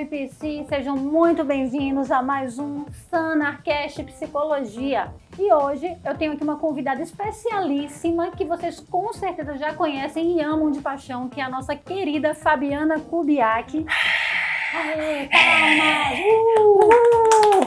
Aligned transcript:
salve 0.00 0.06
PC! 0.06 0.64
Sejam 0.68 0.96
muito 0.96 1.44
bem-vindos 1.44 2.10
a 2.10 2.22
mais 2.22 2.58
um 2.58 2.86
Sanarcast 3.10 4.02
Psicologia. 4.04 5.12
E 5.38 5.52
hoje 5.52 5.94
eu 6.04 6.16
tenho 6.16 6.32
aqui 6.32 6.42
uma 6.42 6.56
convidada 6.56 7.02
especialíssima 7.02 8.30
que 8.30 8.44
vocês 8.44 8.80
com 8.80 9.12
certeza 9.12 9.58
já 9.58 9.74
conhecem 9.74 10.38
e 10.38 10.40
amam 10.40 10.70
de 10.70 10.80
paixão, 10.80 11.28
que 11.28 11.40
é 11.40 11.44
a 11.44 11.50
nossa 11.50 11.76
querida 11.76 12.34
Fabiana 12.34 12.98
Kubiak. 13.00 13.84
Aê, 14.74 15.28
palmas! 15.28 16.18
Uh! 16.58 17.60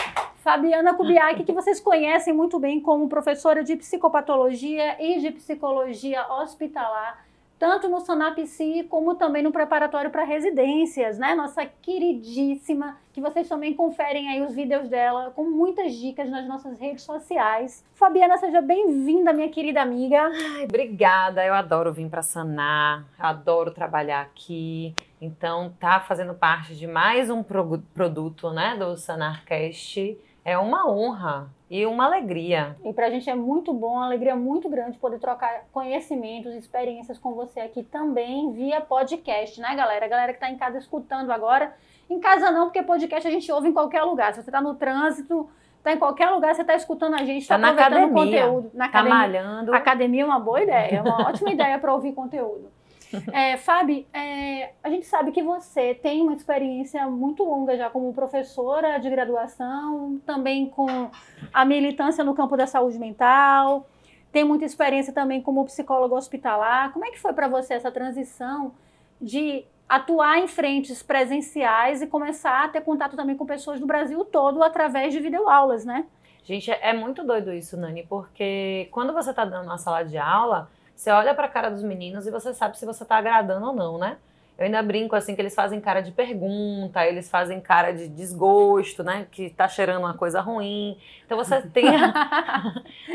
Fabiana 0.42 0.94
Kubiak, 0.94 1.44
que 1.44 1.52
vocês 1.52 1.78
conhecem 1.78 2.32
muito 2.32 2.58
bem 2.58 2.80
como 2.80 3.08
professora 3.08 3.62
de 3.62 3.76
psicopatologia 3.76 4.96
e 5.00 5.20
de 5.20 5.30
psicologia 5.32 6.26
hospitalar 6.32 7.29
tanto 7.60 7.90
no 7.90 8.00
Sonapsi 8.00 8.86
como 8.88 9.16
também 9.16 9.42
no 9.42 9.52
preparatório 9.52 10.10
para 10.10 10.24
residências, 10.24 11.18
né? 11.18 11.34
Nossa 11.34 11.66
queridíssima, 11.66 12.96
que 13.12 13.20
vocês 13.20 13.46
também 13.46 13.74
conferem 13.74 14.30
aí 14.30 14.40
os 14.40 14.54
vídeos 14.54 14.88
dela 14.88 15.30
com 15.36 15.44
muitas 15.44 15.92
dicas 15.92 16.30
nas 16.30 16.48
nossas 16.48 16.80
redes 16.80 17.04
sociais. 17.04 17.84
Fabiana, 17.92 18.38
seja 18.38 18.62
bem-vinda, 18.62 19.34
minha 19.34 19.50
querida 19.50 19.82
amiga. 19.82 20.22
Ai, 20.56 20.64
obrigada. 20.64 21.44
Eu 21.44 21.52
adoro 21.52 21.92
vir 21.92 22.08
para 22.08 22.22
Sanar, 22.22 23.04
adoro 23.18 23.72
trabalhar 23.72 24.22
aqui. 24.22 24.94
Então, 25.20 25.70
tá 25.78 26.00
fazendo 26.00 26.32
parte 26.32 26.74
de 26.74 26.86
mais 26.86 27.28
um 27.28 27.42
pro 27.42 27.82
produto, 27.92 28.50
né, 28.52 28.74
do 28.78 28.96
Sanarcast. 28.96 30.18
É 30.44 30.56
uma 30.56 30.90
honra 30.90 31.50
e 31.70 31.86
uma 31.86 32.06
alegria. 32.06 32.76
E 32.84 32.92
para 32.92 33.06
a 33.06 33.10
gente 33.10 33.28
é 33.28 33.34
muito 33.34 33.72
bom, 33.72 33.94
uma 33.94 34.06
alegria 34.06 34.34
muito 34.34 34.68
grande 34.68 34.98
poder 34.98 35.18
trocar 35.18 35.64
conhecimentos, 35.72 36.54
experiências 36.54 37.18
com 37.18 37.34
você 37.34 37.60
aqui 37.60 37.82
também 37.82 38.52
via 38.52 38.80
podcast, 38.80 39.60
né, 39.60 39.74
galera? 39.76 40.06
A 40.06 40.08
galera 40.08 40.32
que 40.32 40.38
está 40.38 40.50
em 40.50 40.56
casa 40.56 40.78
escutando 40.78 41.30
agora. 41.30 41.74
Em 42.08 42.18
casa 42.18 42.50
não, 42.50 42.66
porque 42.66 42.82
podcast 42.82 43.28
a 43.28 43.30
gente 43.30 43.50
ouve 43.52 43.68
em 43.68 43.72
qualquer 43.72 44.02
lugar. 44.02 44.32
Se 44.32 44.42
você 44.42 44.50
está 44.50 44.60
no 44.60 44.74
trânsito, 44.74 45.48
está 45.78 45.92
em 45.92 45.98
qualquer 45.98 46.30
lugar, 46.30 46.54
você 46.54 46.62
está 46.62 46.74
escutando 46.74 47.14
a 47.14 47.24
gente, 47.24 47.42
está 47.42 47.58
tá 47.58 47.68
aproveitando 47.68 48.04
academia, 48.04 48.42
conteúdo. 48.42 48.70
Na 48.74 48.84
tá 48.84 48.90
academia. 48.90 49.18
malhando. 49.18 49.74
Academia 49.74 50.22
é 50.22 50.24
uma 50.24 50.40
boa 50.40 50.62
ideia, 50.62 50.96
é 50.96 51.02
uma 51.02 51.28
ótima 51.28 51.50
ideia 51.52 51.78
para 51.78 51.92
ouvir 51.94 52.12
conteúdo. 52.12 52.79
É, 53.32 53.56
Fábio, 53.56 54.06
é, 54.12 54.72
a 54.82 54.88
gente 54.88 55.06
sabe 55.06 55.32
que 55.32 55.42
você 55.42 55.94
tem 55.94 56.22
uma 56.22 56.34
experiência 56.34 57.06
muito 57.08 57.42
longa 57.42 57.76
já 57.76 57.90
como 57.90 58.12
professora 58.12 58.98
de 58.98 59.10
graduação, 59.10 60.20
também 60.24 60.68
com 60.68 61.10
a 61.52 61.64
militância 61.64 62.22
no 62.24 62.34
campo 62.34 62.56
da 62.56 62.66
saúde 62.66 62.98
mental, 62.98 63.86
tem 64.32 64.44
muita 64.44 64.64
experiência 64.64 65.12
também 65.12 65.42
como 65.42 65.64
psicólogo 65.64 66.16
hospitalar. 66.16 66.92
Como 66.92 67.04
é 67.04 67.10
que 67.10 67.18
foi 67.18 67.32
para 67.32 67.48
você 67.48 67.74
essa 67.74 67.90
transição 67.90 68.72
de 69.20 69.64
atuar 69.88 70.38
em 70.38 70.46
frentes 70.46 71.02
presenciais 71.02 72.00
e 72.00 72.06
começar 72.06 72.64
a 72.64 72.68
ter 72.68 72.80
contato 72.80 73.16
também 73.16 73.36
com 73.36 73.44
pessoas 73.44 73.80
do 73.80 73.86
Brasil 73.86 74.24
todo 74.24 74.62
através 74.62 75.12
de 75.12 75.18
videoaulas, 75.18 75.84
né? 75.84 76.06
Gente, 76.44 76.70
é 76.70 76.92
muito 76.92 77.24
doido 77.24 77.52
isso, 77.52 77.76
Nani, 77.76 78.06
porque 78.08 78.88
quando 78.92 79.12
você 79.12 79.30
está 79.30 79.44
dando 79.44 79.66
uma 79.66 79.78
sala 79.78 80.04
de 80.04 80.16
aula, 80.16 80.70
você 81.00 81.10
olha 81.10 81.34
para 81.34 81.46
a 81.46 81.48
cara 81.48 81.70
dos 81.70 81.82
meninos 81.82 82.26
e 82.26 82.30
você 82.30 82.52
sabe 82.52 82.78
se 82.78 82.84
você 82.84 83.04
está 83.04 83.16
agradando 83.16 83.68
ou 83.68 83.72
não, 83.74 83.96
né? 83.96 84.18
Eu 84.58 84.66
ainda 84.66 84.82
brinco 84.82 85.16
assim 85.16 85.34
que 85.34 85.40
eles 85.40 85.54
fazem 85.54 85.80
cara 85.80 86.02
de 86.02 86.12
pergunta, 86.12 87.06
eles 87.06 87.30
fazem 87.30 87.58
cara 87.58 87.90
de 87.90 88.06
desgosto, 88.06 89.02
né? 89.02 89.26
Que 89.30 89.48
tá 89.48 89.66
cheirando 89.66 90.00
uma 90.00 90.12
coisa 90.12 90.42
ruim. 90.42 90.98
Então 91.24 91.38
você 91.38 91.62
tem 91.72 91.86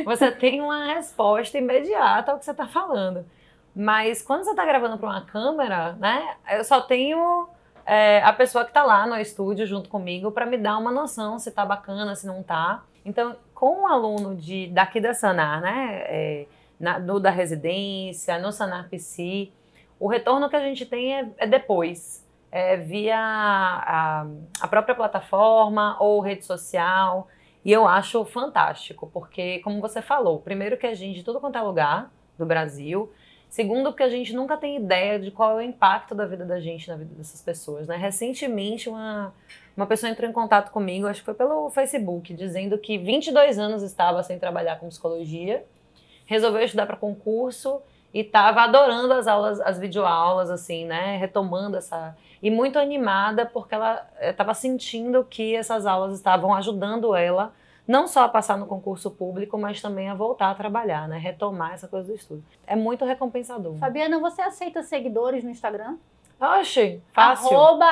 você 0.03 0.31
tem 0.31 0.61
uma 0.61 0.95
resposta 0.95 1.59
imediata 1.59 2.31
ao 2.31 2.39
que 2.39 2.45
você 2.45 2.49
está 2.49 2.65
falando. 2.65 3.23
Mas 3.75 4.23
quando 4.23 4.43
você 4.43 4.49
está 4.49 4.65
gravando 4.65 4.97
para 4.97 5.07
uma 5.07 5.21
câmera, 5.21 5.93
né? 5.99 6.37
Eu 6.53 6.63
só 6.63 6.81
tenho 6.81 7.47
é, 7.85 8.19
a 8.23 8.33
pessoa 8.33 8.63
que 8.63 8.71
está 8.71 8.83
lá 8.83 9.05
no 9.05 9.15
estúdio 9.19 9.67
junto 9.67 9.89
comigo 9.89 10.31
para 10.31 10.47
me 10.47 10.57
dar 10.57 10.79
uma 10.79 10.91
noção 10.91 11.37
se 11.37 11.51
tá 11.51 11.63
bacana, 11.63 12.15
se 12.15 12.25
não 12.25 12.41
tá. 12.41 12.83
Então, 13.05 13.35
com 13.53 13.83
um 13.83 13.87
aluno 13.87 14.33
de 14.33 14.65
daqui 14.69 14.99
da 14.99 15.13
Sanar, 15.13 15.61
né? 15.61 16.03
É, 16.07 16.45
na, 16.79 16.99
no 16.99 17.19
da 17.19 17.29
residência, 17.29 18.37
no 18.39 18.51
Sanar 18.51 18.89
PC, 18.89 19.51
o 19.99 20.07
retorno 20.07 20.49
que 20.49 20.55
a 20.55 20.61
gente 20.61 20.85
tem 20.85 21.15
é, 21.15 21.29
é 21.37 21.47
depois, 21.47 22.25
é 22.51 22.77
via 22.77 23.17
a, 23.17 24.27
a 24.61 24.67
própria 24.67 24.95
plataforma 24.95 25.97
ou 25.99 26.19
rede 26.19 26.45
social. 26.45 27.27
E 27.63 27.71
eu 27.71 27.87
acho 27.87 28.23
fantástico, 28.25 29.09
porque, 29.11 29.59
como 29.59 29.81
você 29.81 30.01
falou, 30.01 30.39
primeiro 30.39 30.77
que 30.77 30.85
a 30.85 30.93
gente, 30.93 31.17
de 31.17 31.23
tudo 31.23 31.39
quanto 31.39 31.57
é 31.57 31.61
lugar 31.61 32.11
do 32.37 32.45
Brasil, 32.45 33.11
Segundo, 33.55 33.93
que 33.93 34.03
a 34.03 34.09
gente 34.09 34.33
nunca 34.33 34.57
tem 34.57 34.75
ideia 34.75 35.17
de 35.17 35.31
qual 35.31 35.51
é 35.51 35.63
o 35.63 35.65
impacto 35.65 36.13
da 36.13 36.25
vida 36.25 36.43
da 36.43 36.59
gente 36.59 36.89
na 36.89 36.97
vida 36.97 37.15
dessas 37.15 37.41
pessoas. 37.41 37.87
Né? 37.87 37.95
Recentemente, 37.95 38.89
uma, 38.89 39.33
uma 39.77 39.85
pessoa 39.85 40.09
entrou 40.09 40.29
em 40.29 40.33
contato 40.33 40.71
comigo, 40.71 41.07
acho 41.07 41.21
que 41.21 41.25
foi 41.25 41.33
pelo 41.33 41.69
Facebook, 41.69 42.33
dizendo 42.33 42.77
que 42.77 42.97
22 42.97 43.57
anos 43.57 43.81
estava 43.81 44.21
sem 44.23 44.37
trabalhar 44.37 44.77
com 44.77 44.89
psicologia 44.89 45.63
resolveu 46.25 46.63
estudar 46.63 46.85
para 46.85 46.95
concurso 46.95 47.81
e 48.13 48.21
estava 48.21 48.61
adorando 48.61 49.13
as 49.13 49.27
aulas, 49.27 49.59
as 49.61 49.77
videoaulas, 49.77 50.49
assim, 50.49 50.85
né? 50.85 51.17
Retomando 51.17 51.77
essa. 51.77 52.15
E 52.41 52.51
muito 52.51 52.77
animada 52.77 53.45
porque 53.45 53.75
ela 53.75 54.07
estava 54.21 54.51
eh, 54.51 54.55
sentindo 54.55 55.23
que 55.23 55.55
essas 55.55 55.85
aulas 55.85 56.13
estavam 56.13 56.53
ajudando 56.53 57.15
ela 57.15 57.53
não 57.87 58.07
só 58.07 58.23
a 58.23 58.29
passar 58.29 58.57
no 58.57 58.65
concurso 58.65 59.11
público, 59.11 59.57
mas 59.57 59.81
também 59.81 60.09
a 60.09 60.15
voltar 60.15 60.49
a 60.49 60.55
trabalhar, 60.55 61.07
né? 61.07 61.17
Retomar 61.17 61.73
essa 61.73 61.87
coisa 61.87 62.07
do 62.07 62.15
estudo. 62.15 62.43
É 62.65 62.75
muito 62.75 63.05
recompensador. 63.05 63.75
Fabiana, 63.75 64.19
você 64.19 64.41
aceita 64.41 64.81
seguidores 64.81 65.43
no 65.43 65.49
Instagram? 65.49 65.97
Oxe, 66.39 67.01
fácil. 67.13 67.55
Arroba 67.55 67.85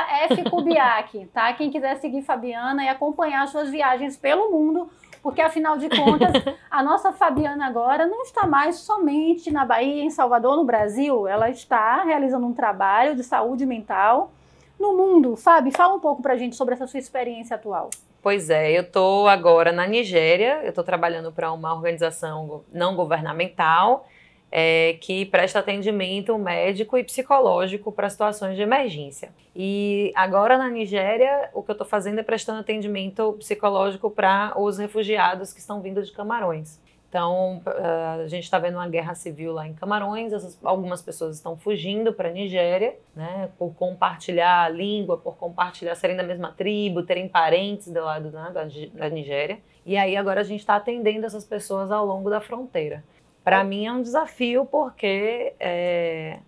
tá? 1.31 1.53
Quem 1.53 1.71
quiser 1.71 1.95
seguir 1.97 2.23
Fabiana 2.23 2.83
e 2.83 2.89
acompanhar 2.89 3.47
suas 3.47 3.69
viagens 3.69 4.17
pelo 4.17 4.51
mundo, 4.51 4.89
porque 5.23 5.41
afinal 5.41 5.77
de 5.77 5.87
contas, 5.87 6.33
a 6.69 6.83
nossa 6.83 7.13
Fabiana 7.13 7.65
agora 7.65 8.05
não 8.05 8.21
está 8.23 8.45
mais 8.45 8.75
somente 8.75 9.49
na 9.49 9.65
Bahia, 9.65 10.03
em 10.03 10.09
Salvador, 10.09 10.57
no 10.57 10.65
Brasil, 10.65 11.25
ela 11.25 11.49
está 11.49 12.03
realizando 12.03 12.45
um 12.45 12.53
trabalho 12.53 13.15
de 13.15 13.23
saúde 13.23 13.65
mental 13.65 14.33
no 14.77 14.97
mundo. 14.97 15.37
Fábio, 15.37 15.71
fala 15.71 15.93
um 15.93 15.99
pouco 16.01 16.21
pra 16.21 16.35
gente 16.35 16.57
sobre 16.57 16.73
essa 16.73 16.85
sua 16.85 16.99
experiência 16.99 17.55
atual. 17.55 17.89
Pois 18.21 18.49
é, 18.49 18.71
eu 18.71 18.83
estou 18.83 19.27
agora 19.27 19.71
na 19.71 19.87
Nigéria, 19.87 20.59
eu 20.63 20.69
estou 20.69 20.83
trabalhando 20.83 21.31
para 21.31 21.51
uma 21.51 21.73
organização 21.73 22.63
não 22.71 22.95
governamental 22.95 24.05
é, 24.55 24.97
que 25.01 25.25
presta 25.25 25.57
atendimento 25.57 26.37
médico 26.37 26.95
e 26.95 27.03
psicológico 27.03 27.91
para 27.91 28.07
situações 28.07 28.55
de 28.55 28.61
emergência. 28.61 29.33
E 29.55 30.13
agora 30.15 30.59
na 30.59 30.69
Nigéria, 30.69 31.49
o 31.55 31.63
que 31.63 31.71
eu 31.71 31.73
estou 31.73 31.87
fazendo 31.87 32.19
é 32.19 32.23
prestando 32.23 32.59
atendimento 32.59 33.33
psicológico 33.39 34.11
para 34.11 34.53
os 34.55 34.77
refugiados 34.77 35.51
que 35.51 35.59
estão 35.59 35.81
vindo 35.81 36.03
de 36.03 36.11
Camarões. 36.11 36.79
Então, 37.09 37.63
a 37.65 38.27
gente 38.27 38.43
está 38.43 38.59
vendo 38.59 38.75
uma 38.75 38.87
guerra 38.87 39.15
civil 39.15 39.53
lá 39.53 39.67
em 39.67 39.73
Camarões, 39.73 40.31
essas, 40.33 40.59
algumas 40.63 41.01
pessoas 41.01 41.35
estão 41.35 41.57
fugindo 41.57 42.13
para 42.13 42.29
a 42.29 42.31
Nigéria, 42.31 42.95
né, 43.15 43.49
por 43.57 43.73
compartilhar 43.73 44.65
a 44.65 44.69
língua, 44.69 45.17
por 45.17 45.35
compartilhar, 45.35 45.95
serem 45.95 46.15
da 46.15 46.23
mesma 46.23 46.51
tribo, 46.51 47.03
terem 47.03 47.27
parentes 47.27 47.91
do 47.91 48.03
lado 48.03 48.31
né, 48.31 48.51
da, 48.51 48.63
da 48.99 49.09
Nigéria. 49.09 49.59
E 49.83 49.97
aí 49.97 50.15
agora 50.15 50.41
a 50.41 50.43
gente 50.43 50.59
está 50.59 50.75
atendendo 50.75 51.25
essas 51.25 51.43
pessoas 51.43 51.91
ao 51.91 52.05
longo 52.05 52.29
da 52.29 52.39
fronteira. 52.39 53.03
Para 53.43 53.63
mim 53.63 53.85
é 53.85 53.91
um 53.91 54.01
desafio 54.01 54.65
porque 54.65 55.53
é, 55.59 56.39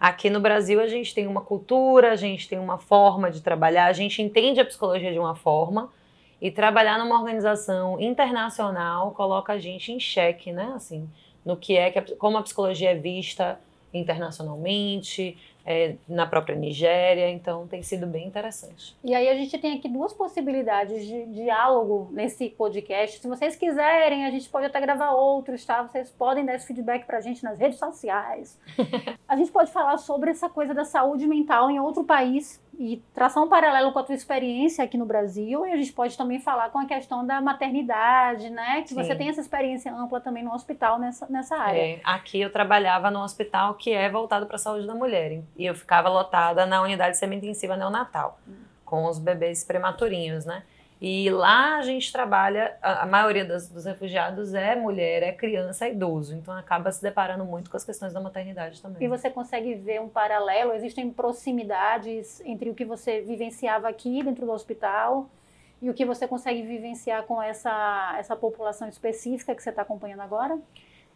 aqui 0.00 0.30
no 0.30 0.40
Brasil 0.40 0.80
a 0.80 0.86
gente 0.86 1.14
tem 1.14 1.26
uma 1.26 1.40
cultura, 1.40 2.12
a 2.12 2.16
gente 2.16 2.48
tem 2.48 2.58
uma 2.58 2.78
forma 2.78 3.30
de 3.30 3.42
trabalhar, 3.42 3.86
a 3.86 3.92
gente 3.92 4.22
entende 4.22 4.60
a 4.60 4.64
psicologia 4.64 5.12
de 5.12 5.18
uma 5.18 5.34
forma 5.34 5.90
e 6.40 6.50
trabalhar 6.50 6.98
numa 6.98 7.18
organização 7.18 8.00
internacional 8.00 9.10
coloca 9.10 9.52
a 9.52 9.58
gente 9.58 9.92
em 9.92 9.98
xeque, 9.98 10.52
né? 10.52 10.72
Assim, 10.74 11.08
no 11.44 11.56
que 11.56 11.76
é 11.76 11.90
que 11.90 11.98
a, 11.98 12.16
como 12.16 12.38
a 12.38 12.42
psicologia 12.42 12.92
é 12.92 12.94
vista 12.94 13.58
internacionalmente, 13.92 15.36
é, 15.70 15.96
na 16.08 16.26
própria 16.26 16.56
Nigéria, 16.56 17.28
então 17.28 17.66
tem 17.66 17.82
sido 17.82 18.06
bem 18.06 18.26
interessante. 18.26 18.96
E 19.04 19.14
aí 19.14 19.28
a 19.28 19.34
gente 19.34 19.58
tem 19.58 19.76
aqui 19.76 19.86
duas 19.86 20.14
possibilidades 20.14 21.06
de 21.06 21.26
diálogo 21.26 22.08
nesse 22.10 22.48
podcast. 22.48 23.20
Se 23.20 23.28
vocês 23.28 23.54
quiserem, 23.54 24.24
a 24.24 24.30
gente 24.30 24.48
pode 24.48 24.64
até 24.64 24.80
gravar 24.80 25.10
outros, 25.10 25.66
tá? 25.66 25.82
Vocês 25.82 26.10
podem 26.10 26.46
dar 26.46 26.54
esse 26.54 26.66
feedback 26.66 27.04
pra 27.04 27.20
gente 27.20 27.44
nas 27.44 27.58
redes 27.58 27.78
sociais. 27.78 28.58
a 29.28 29.36
gente 29.36 29.52
pode 29.52 29.70
falar 29.70 29.98
sobre 29.98 30.30
essa 30.30 30.48
coisa 30.48 30.72
da 30.72 30.86
saúde 30.86 31.26
mental 31.26 31.70
em 31.70 31.78
outro 31.78 32.02
país 32.02 32.58
e 32.78 33.02
traçar 33.12 33.42
um 33.42 33.48
paralelo 33.48 33.92
com 33.92 33.98
a 33.98 34.04
tua 34.04 34.14
experiência 34.14 34.84
aqui 34.84 34.96
no 34.96 35.04
Brasil 35.04 35.66
e 35.66 35.72
a 35.72 35.76
gente 35.76 35.92
pode 35.92 36.16
também 36.16 36.38
falar 36.38 36.70
com 36.70 36.78
a 36.78 36.86
questão 36.86 37.26
da 37.26 37.40
maternidade, 37.40 38.48
né? 38.50 38.82
Que 38.82 38.90
Sim. 38.90 38.94
você 38.94 39.16
tem 39.16 39.28
essa 39.28 39.40
experiência 39.40 39.92
ampla 39.92 40.20
também 40.20 40.44
no 40.44 40.54
hospital 40.54 40.96
nessa, 40.96 41.26
nessa 41.28 41.56
área. 41.56 41.78
É, 41.78 42.00
aqui 42.04 42.40
eu 42.40 42.52
trabalhava 42.52 43.10
no 43.10 43.20
hospital 43.20 43.74
que 43.74 43.90
é 43.90 44.08
voltado 44.08 44.46
para 44.46 44.54
a 44.54 44.58
saúde 44.58 44.86
da 44.86 44.94
mulher 44.94 45.42
e 45.56 45.66
eu 45.66 45.74
ficava 45.74 46.08
lotada 46.08 46.64
na 46.66 46.80
unidade 46.80 47.18
semi-intensiva 47.18 47.76
neonatal 47.76 48.38
hum. 48.46 48.54
com 48.84 49.06
os 49.06 49.18
bebês 49.18 49.64
prematurinhos, 49.64 50.44
né? 50.44 50.62
E 51.00 51.30
lá 51.30 51.76
a 51.76 51.82
gente 51.82 52.12
trabalha, 52.12 52.76
a, 52.82 53.02
a 53.02 53.06
maioria 53.06 53.44
das, 53.44 53.68
dos 53.68 53.84
refugiados 53.84 54.52
é 54.52 54.74
mulher, 54.74 55.22
é 55.22 55.32
criança, 55.32 55.86
é 55.86 55.92
idoso. 55.92 56.34
Então 56.34 56.52
acaba 56.52 56.90
se 56.90 57.00
deparando 57.00 57.44
muito 57.44 57.70
com 57.70 57.76
as 57.76 57.84
questões 57.84 58.12
da 58.12 58.20
maternidade 58.20 58.82
também. 58.82 59.02
E 59.02 59.08
você 59.08 59.30
consegue 59.30 59.74
ver 59.74 60.00
um 60.00 60.08
paralelo? 60.08 60.72
Existem 60.72 61.08
proximidades 61.10 62.40
entre 62.40 62.68
o 62.68 62.74
que 62.74 62.84
você 62.84 63.20
vivenciava 63.20 63.88
aqui 63.88 64.22
dentro 64.24 64.44
do 64.44 64.52
hospital 64.52 65.30
e 65.80 65.88
o 65.88 65.94
que 65.94 66.04
você 66.04 66.26
consegue 66.26 66.62
vivenciar 66.62 67.22
com 67.22 67.40
essa, 67.40 68.16
essa 68.18 68.34
população 68.34 68.88
específica 68.88 69.54
que 69.54 69.62
você 69.62 69.70
está 69.70 69.82
acompanhando 69.82 70.22
agora? 70.22 70.58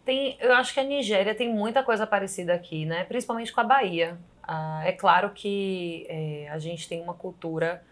Tem, 0.05 0.37
eu 0.41 0.53
acho 0.55 0.75
que 0.75 0.81
a 0.81 0.85
Nigéria 0.85 1.35
tem 1.35 1.53
muita 1.53 1.83
coisa 1.83 2.07
parecida 2.07 2.55
aqui, 2.55 2.85
né? 2.85 3.05
Principalmente 3.05 3.53
com 3.53 3.61
a 3.61 3.65
Bahia. 3.65 4.19
Ah, 4.43 4.83
é 4.85 4.93
claro 4.93 5.31
que 5.31 6.07
é, 6.09 6.49
a 6.51 6.59
gente 6.59 6.89
tem 6.89 7.01
uma 7.01 7.15
cultura 7.15 7.83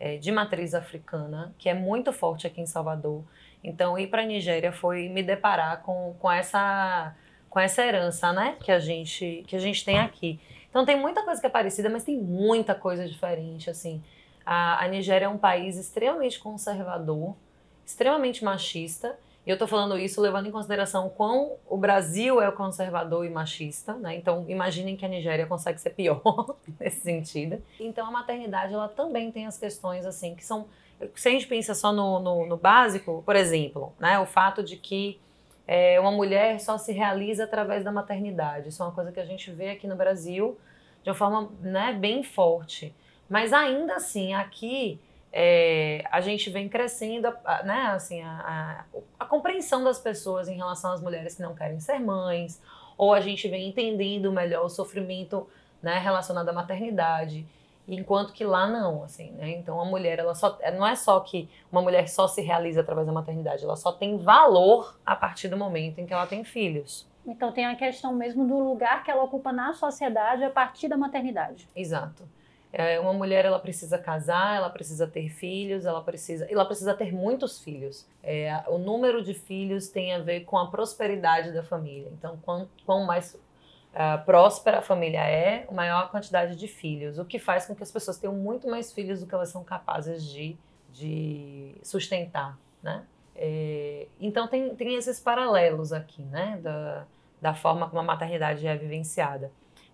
é, 0.00 0.16
de 0.16 0.32
matriz 0.32 0.74
africana 0.74 1.54
que 1.58 1.68
é 1.68 1.74
muito 1.74 2.12
forte 2.12 2.46
aqui 2.46 2.60
em 2.60 2.66
Salvador. 2.66 3.22
Então, 3.62 3.98
ir 3.98 4.06
para 4.06 4.22
a 4.22 4.26
Nigéria 4.26 4.72
foi 4.72 5.10
me 5.10 5.22
deparar 5.22 5.82
com, 5.82 6.16
com 6.18 6.30
essa 6.30 7.14
com 7.50 7.58
essa 7.58 7.84
herança, 7.84 8.32
né? 8.32 8.56
Que 8.60 8.72
a 8.72 8.78
gente 8.78 9.44
que 9.46 9.54
a 9.54 9.58
gente 9.58 9.84
tem 9.84 9.98
aqui. 9.98 10.40
Então, 10.70 10.84
tem 10.86 10.98
muita 10.98 11.22
coisa 11.22 11.40
que 11.40 11.46
é 11.46 11.50
parecida, 11.50 11.90
mas 11.90 12.04
tem 12.04 12.16
muita 12.16 12.74
coisa 12.74 13.06
diferente, 13.06 13.68
assim. 13.68 14.02
A, 14.46 14.82
a 14.84 14.88
Nigéria 14.88 15.26
é 15.26 15.28
um 15.28 15.36
país 15.36 15.76
extremamente 15.76 16.38
conservador, 16.38 17.36
extremamente 17.84 18.42
machista 18.44 19.18
e 19.46 19.50
eu 19.50 19.54
estou 19.54 19.66
falando 19.66 19.98
isso 19.98 20.20
levando 20.20 20.46
em 20.46 20.50
consideração 20.50 21.06
o 21.06 21.10
quão 21.10 21.56
o 21.66 21.76
Brasil 21.76 22.42
é 22.42 22.50
conservador 22.50 23.24
e 23.24 23.30
machista, 23.30 23.94
né? 23.94 24.14
Então, 24.14 24.44
imaginem 24.48 24.96
que 24.96 25.04
a 25.04 25.08
Nigéria 25.08 25.46
consegue 25.46 25.80
ser 25.80 25.90
pior 25.90 26.56
nesse 26.78 27.00
sentido. 27.00 27.62
Então, 27.78 28.06
a 28.06 28.10
maternidade, 28.10 28.74
ela 28.74 28.88
também 28.88 29.32
tem 29.32 29.46
as 29.46 29.56
questões, 29.56 30.04
assim, 30.04 30.34
que 30.34 30.44
são... 30.44 30.66
Se 31.14 31.28
a 31.28 31.32
gente 31.32 31.46
pensa 31.46 31.74
só 31.74 31.90
no, 31.90 32.20
no, 32.20 32.46
no 32.46 32.56
básico, 32.58 33.22
por 33.24 33.34
exemplo, 33.34 33.94
né? 33.98 34.18
O 34.18 34.26
fato 34.26 34.62
de 34.62 34.76
que 34.76 35.18
é, 35.66 35.98
uma 35.98 36.10
mulher 36.10 36.60
só 36.60 36.76
se 36.76 36.92
realiza 36.92 37.44
através 37.44 37.82
da 37.82 37.90
maternidade. 37.90 38.68
Isso 38.68 38.82
é 38.82 38.86
uma 38.86 38.92
coisa 38.92 39.10
que 39.10 39.20
a 39.20 39.24
gente 39.24 39.50
vê 39.50 39.70
aqui 39.70 39.86
no 39.86 39.96
Brasil 39.96 40.58
de 41.02 41.08
uma 41.08 41.14
forma 41.14 41.50
né, 41.62 41.92
bem 41.94 42.22
forte. 42.22 42.94
Mas 43.28 43.52
ainda 43.52 43.94
assim, 43.94 44.34
aqui 44.34 45.00
é, 45.32 46.04
a 46.10 46.20
gente 46.20 46.50
vem 46.50 46.68
crescendo, 46.68 47.28
né, 47.64 47.92
assim, 47.94 48.20
a, 48.22 48.84
a, 48.88 49.00
a, 49.20 49.24
compreensão 49.24 49.84
das 49.84 49.98
pessoas 49.98 50.48
em 50.48 50.56
relação 50.56 50.92
às 50.92 51.00
mulheres 51.00 51.36
que 51.36 51.42
não 51.42 51.54
querem 51.54 51.78
ser 51.78 51.98
mães, 52.00 52.60
ou 52.98 53.14
a 53.14 53.20
gente 53.20 53.48
vem 53.48 53.68
entendendo 53.68 54.32
melhor 54.32 54.64
o 54.64 54.68
sofrimento 54.68 55.48
né, 55.80 55.98
relacionado 55.98 56.48
à 56.48 56.52
maternidade, 56.52 57.46
enquanto 57.88 58.32
que 58.32 58.44
lá 58.44 58.66
não, 58.66 59.02
assim, 59.02 59.30
né? 59.32 59.50
Então 59.50 59.80
a 59.80 59.84
mulher, 59.84 60.18
ela 60.18 60.34
só, 60.34 60.58
não 60.76 60.86
é 60.86 60.94
só 60.94 61.18
que 61.20 61.48
uma 61.72 61.80
mulher 61.80 62.08
só 62.08 62.28
se 62.28 62.40
realiza 62.40 62.80
através 62.80 63.06
da 63.06 63.12
maternidade, 63.12 63.64
ela 63.64 63.76
só 63.76 63.90
tem 63.92 64.18
valor 64.18 64.98
a 65.04 65.16
partir 65.16 65.48
do 65.48 65.56
momento 65.56 65.98
em 65.98 66.06
que 66.06 66.12
ela 66.12 66.26
tem 66.26 66.44
filhos. 66.44 67.08
Então 67.26 67.52
tem 67.52 67.66
a 67.66 67.74
questão 67.74 68.12
mesmo 68.12 68.46
do 68.46 68.58
lugar 68.58 69.02
que 69.02 69.10
ela 69.10 69.22
ocupa 69.22 69.52
na 69.52 69.74
sociedade 69.74 70.42
a 70.44 70.50
partir 70.50 70.88
da 70.88 70.96
maternidade. 70.96 71.68
Exato. 71.74 72.24
É, 72.72 73.00
uma 73.00 73.12
mulher 73.12 73.44
ela 73.44 73.58
precisa 73.58 73.98
casar, 73.98 74.56
ela 74.56 74.70
precisa 74.70 75.06
ter 75.06 75.28
filhos, 75.28 75.84
ela 75.84 76.00
precisa, 76.02 76.46
ela 76.50 76.64
precisa 76.64 76.94
ter 76.94 77.12
muitos 77.12 77.60
filhos. 77.60 78.06
É, 78.22 78.62
o 78.68 78.78
número 78.78 79.22
de 79.24 79.34
filhos 79.34 79.88
tem 79.88 80.14
a 80.14 80.20
ver 80.20 80.42
com 80.44 80.56
a 80.56 80.70
prosperidade 80.70 81.52
da 81.52 81.64
família. 81.64 82.08
Então, 82.12 82.38
quanto, 82.44 82.70
mais 83.04 83.34
uh, 83.34 84.24
próspera 84.24 84.78
a 84.78 84.82
família 84.82 85.20
é, 85.20 85.66
maior 85.72 86.04
a 86.04 86.08
quantidade 86.08 86.54
de 86.54 86.68
filhos, 86.68 87.18
o 87.18 87.24
que 87.24 87.40
faz 87.40 87.66
com 87.66 87.74
que 87.74 87.82
as 87.82 87.90
pessoas 87.90 88.18
tenham 88.18 88.34
muito 88.34 88.68
mais 88.68 88.92
filhos 88.92 89.20
do 89.20 89.26
que 89.26 89.34
elas 89.34 89.48
são 89.48 89.64
capazes 89.64 90.24
de, 90.24 90.56
de 90.92 91.74
sustentar, 91.82 92.56
né? 92.80 93.04
É, 93.34 94.06
então 94.20 94.46
tem, 94.46 94.74
tem 94.76 94.94
esses 94.96 95.18
paralelos 95.18 95.92
aqui, 95.94 96.22
né, 96.22 96.58
da, 96.62 97.06
da 97.40 97.54
forma 97.54 97.88
como 97.88 98.00
a 98.00 98.04
maternidade 98.04 98.66
é 98.66 98.76
vivenciada 98.76 99.50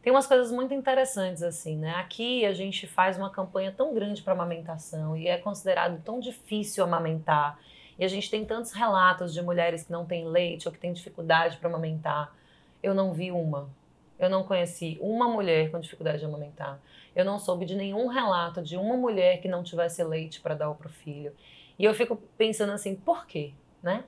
tem 0.06 0.12
umas 0.12 0.28
coisas 0.28 0.52
muito 0.52 0.72
interessantes 0.72 1.42
assim, 1.42 1.76
né? 1.76 1.90
Aqui 1.96 2.46
a 2.46 2.52
gente 2.52 2.86
faz 2.86 3.18
uma 3.18 3.28
campanha 3.28 3.74
tão 3.76 3.92
grande 3.92 4.22
para 4.22 4.34
amamentação 4.34 5.16
e 5.16 5.26
é 5.26 5.36
considerado 5.36 6.00
tão 6.04 6.20
difícil 6.20 6.84
amamentar. 6.84 7.58
E 7.98 8.04
a 8.04 8.08
gente 8.08 8.30
tem 8.30 8.44
tantos 8.44 8.70
relatos 8.70 9.34
de 9.34 9.42
mulheres 9.42 9.82
que 9.82 9.90
não 9.90 10.06
têm 10.06 10.24
leite 10.28 10.68
ou 10.68 10.72
que 10.72 10.78
têm 10.78 10.92
dificuldade 10.92 11.56
para 11.56 11.68
amamentar. 11.68 12.32
Eu 12.80 12.94
não 12.94 13.12
vi 13.12 13.32
uma. 13.32 13.68
Eu 14.16 14.30
não 14.30 14.44
conheci 14.44 14.96
uma 15.00 15.28
mulher 15.28 15.72
com 15.72 15.80
dificuldade 15.80 16.20
de 16.20 16.24
amamentar. 16.24 16.78
Eu 17.12 17.24
não 17.24 17.40
soube 17.40 17.66
de 17.66 17.74
nenhum 17.74 18.06
relato 18.06 18.62
de 18.62 18.76
uma 18.76 18.96
mulher 18.96 19.40
que 19.40 19.48
não 19.48 19.64
tivesse 19.64 20.04
leite 20.04 20.40
para 20.40 20.54
dar 20.54 20.72
para 20.74 20.86
o 20.86 20.88
filho. 20.88 21.32
E 21.76 21.84
eu 21.84 21.92
fico 21.92 22.14
pensando 22.38 22.70
assim, 22.70 22.94
por 22.94 23.26
quê, 23.26 23.54
né? 23.82 24.04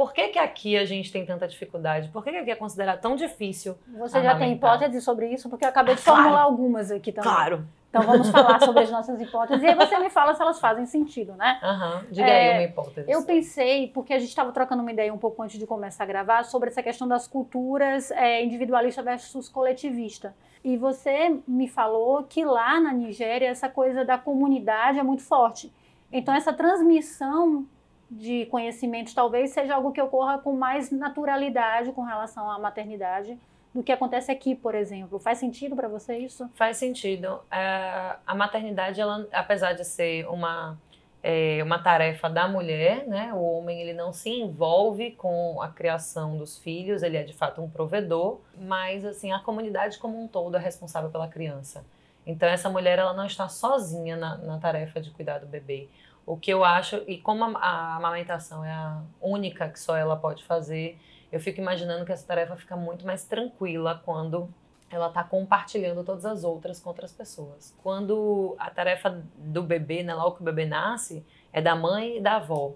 Por 0.00 0.14
que, 0.14 0.28
que 0.28 0.38
aqui 0.38 0.78
a 0.78 0.86
gente 0.86 1.12
tem 1.12 1.26
tanta 1.26 1.46
dificuldade? 1.46 2.08
Por 2.08 2.24
que, 2.24 2.30
que 2.30 2.38
aqui 2.38 2.50
é 2.50 2.56
considerado 2.56 3.02
tão 3.02 3.14
difícil? 3.14 3.76
Você 3.98 4.22
já 4.22 4.34
tem 4.34 4.54
hipótese 4.54 4.98
sobre 5.02 5.28
isso? 5.28 5.50
Porque 5.50 5.62
eu 5.62 5.68
acabei 5.68 5.94
de 5.94 6.00
formular 6.00 6.30
claro. 6.30 6.46
algumas 6.46 6.90
aqui 6.90 7.12
também. 7.12 7.30
Claro. 7.30 7.66
Então 7.90 8.00
vamos 8.04 8.30
falar 8.30 8.58
sobre 8.64 8.84
as 8.84 8.90
nossas 8.90 9.20
hipóteses 9.20 9.62
e 9.62 9.66
aí 9.66 9.74
você 9.74 9.98
me 9.98 10.08
fala 10.08 10.34
se 10.34 10.40
elas 10.40 10.58
fazem 10.58 10.86
sentido, 10.86 11.34
né? 11.34 11.60
Uhum. 11.62 12.04
Diga 12.10 12.26
é, 12.26 12.48
aí 12.48 12.54
uma 12.54 12.62
hipótese. 12.62 13.12
Eu 13.12 13.26
pensei, 13.26 13.88
porque 13.88 14.14
a 14.14 14.18
gente 14.18 14.30
estava 14.30 14.50
trocando 14.52 14.80
uma 14.80 14.90
ideia 14.90 15.12
um 15.12 15.18
pouco 15.18 15.42
antes 15.42 15.58
de 15.58 15.66
começar 15.66 16.04
a 16.04 16.06
gravar, 16.06 16.44
sobre 16.46 16.70
essa 16.70 16.82
questão 16.82 17.06
das 17.06 17.28
culturas 17.28 18.10
é, 18.12 18.42
individualista 18.42 19.02
versus 19.02 19.50
coletivista. 19.50 20.34
E 20.64 20.78
você 20.78 21.38
me 21.46 21.68
falou 21.68 22.22
que 22.22 22.42
lá 22.42 22.80
na 22.80 22.94
Nigéria 22.94 23.48
essa 23.48 23.68
coisa 23.68 24.02
da 24.02 24.16
comunidade 24.16 24.98
é 24.98 25.02
muito 25.02 25.22
forte. 25.22 25.70
Então 26.10 26.34
essa 26.34 26.54
transmissão 26.54 27.66
de 28.10 28.46
conhecimentos 28.46 29.14
talvez 29.14 29.50
seja 29.50 29.74
algo 29.74 29.92
que 29.92 30.02
ocorra 30.02 30.38
com 30.38 30.52
mais 30.52 30.90
naturalidade 30.90 31.92
com 31.92 32.02
relação 32.02 32.50
à 32.50 32.58
maternidade 32.58 33.38
do 33.72 33.82
que 33.82 33.92
acontece 33.92 34.32
aqui, 34.32 34.54
por 34.54 34.74
exemplo. 34.74 35.18
Faz 35.18 35.38
sentido 35.38 35.76
para 35.76 35.88
você 35.88 36.18
isso? 36.18 36.50
Faz 36.54 36.76
sentido. 36.76 37.40
É, 37.50 38.16
a 38.26 38.34
maternidade, 38.34 39.00
ela, 39.00 39.26
apesar 39.32 39.74
de 39.74 39.84
ser 39.84 40.28
uma 40.28 40.76
é, 41.22 41.62
uma 41.62 41.78
tarefa 41.78 42.28
da 42.28 42.48
mulher, 42.48 43.06
né? 43.06 43.32
O 43.34 43.42
homem 43.42 43.80
ele 43.80 43.92
não 43.92 44.12
se 44.12 44.30
envolve 44.30 45.12
com 45.12 45.60
a 45.60 45.68
criação 45.68 46.36
dos 46.38 46.58
filhos, 46.58 47.02
ele 47.02 47.16
é 47.16 47.22
de 47.22 47.34
fato 47.34 47.60
um 47.60 47.68
provedor, 47.68 48.40
mas 48.58 49.04
assim 49.04 49.30
a 49.30 49.38
comunidade 49.38 49.98
como 49.98 50.20
um 50.20 50.26
todo 50.26 50.56
é 50.56 50.60
responsável 50.60 51.10
pela 51.10 51.28
criança. 51.28 51.84
Então 52.26 52.48
essa 52.48 52.68
mulher 52.68 52.98
ela 52.98 53.12
não 53.12 53.26
está 53.26 53.48
sozinha 53.48 54.16
na, 54.16 54.36
na 54.38 54.58
tarefa 54.58 55.00
de 55.00 55.10
cuidar 55.10 55.38
do 55.38 55.46
bebê. 55.46 55.88
O 56.26 56.36
que 56.36 56.50
eu 56.52 56.64
acho, 56.64 57.02
e 57.06 57.18
como 57.18 57.44
a, 57.44 57.58
a 57.58 57.96
amamentação 57.96 58.64
é 58.64 58.70
a 58.70 59.02
única 59.20 59.68
que 59.68 59.80
só 59.80 59.96
ela 59.96 60.16
pode 60.16 60.44
fazer, 60.44 60.98
eu 61.32 61.40
fico 61.40 61.60
imaginando 61.60 62.04
que 62.04 62.12
essa 62.12 62.26
tarefa 62.26 62.56
fica 62.56 62.76
muito 62.76 63.06
mais 63.06 63.24
tranquila 63.24 64.00
quando 64.04 64.52
ela 64.90 65.06
está 65.06 65.22
compartilhando 65.22 66.02
todas 66.02 66.26
as 66.26 66.42
outras 66.42 66.80
com 66.80 66.88
outras 66.88 67.12
pessoas. 67.12 67.74
Quando 67.82 68.56
a 68.58 68.70
tarefa 68.70 69.22
do 69.36 69.62
bebê, 69.62 70.02
né, 70.02 70.12
logo 70.14 70.36
que 70.36 70.42
o 70.42 70.44
bebê 70.44 70.66
nasce, 70.66 71.24
é 71.52 71.62
da 71.62 71.76
mãe 71.76 72.18
e 72.18 72.20
da 72.20 72.36
avó. 72.36 72.74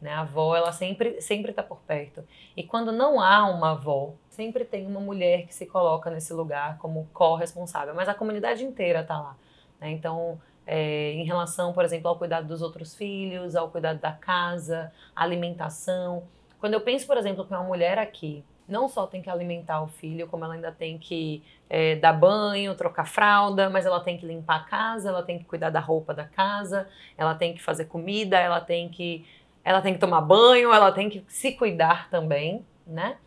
Né? 0.00 0.12
A 0.12 0.20
avó, 0.20 0.54
ela 0.54 0.70
sempre 0.72 1.18
sempre 1.22 1.50
está 1.50 1.62
por 1.62 1.78
perto. 1.80 2.22
E 2.54 2.62
quando 2.62 2.92
não 2.92 3.18
há 3.18 3.48
uma 3.48 3.70
avó, 3.70 4.12
sempre 4.28 4.64
tem 4.64 4.86
uma 4.86 5.00
mulher 5.00 5.46
que 5.46 5.54
se 5.54 5.64
coloca 5.64 6.10
nesse 6.10 6.34
lugar 6.34 6.76
como 6.76 7.08
corresponsável. 7.14 7.94
Mas 7.94 8.08
a 8.08 8.14
comunidade 8.14 8.62
inteira 8.62 9.00
está 9.00 9.18
lá. 9.18 9.36
Né? 9.80 9.90
Então, 9.90 10.38
é, 10.66 11.12
em 11.12 11.24
relação, 11.24 11.72
por 11.72 11.84
exemplo, 11.84 12.08
ao 12.08 12.16
cuidado 12.16 12.46
dos 12.46 12.62
outros 12.62 12.94
filhos, 12.94 13.54
ao 13.54 13.70
cuidado 13.70 14.00
da 14.00 14.12
casa, 14.12 14.92
alimentação. 15.14 16.24
Quando 16.58 16.74
eu 16.74 16.80
penso, 16.80 17.06
por 17.06 17.16
exemplo, 17.16 17.44
que 17.44 17.52
uma 17.52 17.62
mulher 17.62 17.98
aqui 17.98 18.44
não 18.66 18.88
só 18.88 19.06
tem 19.06 19.20
que 19.20 19.28
alimentar 19.28 19.82
o 19.82 19.88
filho, 19.88 20.26
como 20.26 20.44
ela 20.44 20.54
ainda 20.54 20.72
tem 20.72 20.98
que 20.98 21.42
é, 21.68 21.96
dar 21.96 22.12
banho, 22.12 22.74
trocar 22.74 23.06
fralda, 23.06 23.68
mas 23.68 23.84
ela 23.84 24.00
tem 24.00 24.16
que 24.16 24.26
limpar 24.26 24.56
a 24.56 24.64
casa, 24.64 25.08
ela 25.08 25.22
tem 25.22 25.38
que 25.38 25.44
cuidar 25.44 25.70
da 25.70 25.80
roupa 25.80 26.14
da 26.14 26.24
casa, 26.24 26.88
ela 27.16 27.34
tem 27.34 27.54
que 27.54 27.62
fazer 27.62 27.84
comida, 27.86 28.38
ela 28.38 28.60
tem 28.60 28.88
que, 28.88 29.26
ela 29.62 29.82
tem 29.82 29.94
que 29.94 30.00
tomar 30.00 30.22
banho, 30.22 30.72
ela 30.72 30.92
tem 30.92 31.10
que 31.10 31.24
se 31.28 31.52
cuidar 31.52 32.08
também, 32.08 32.64
né? 32.86 33.18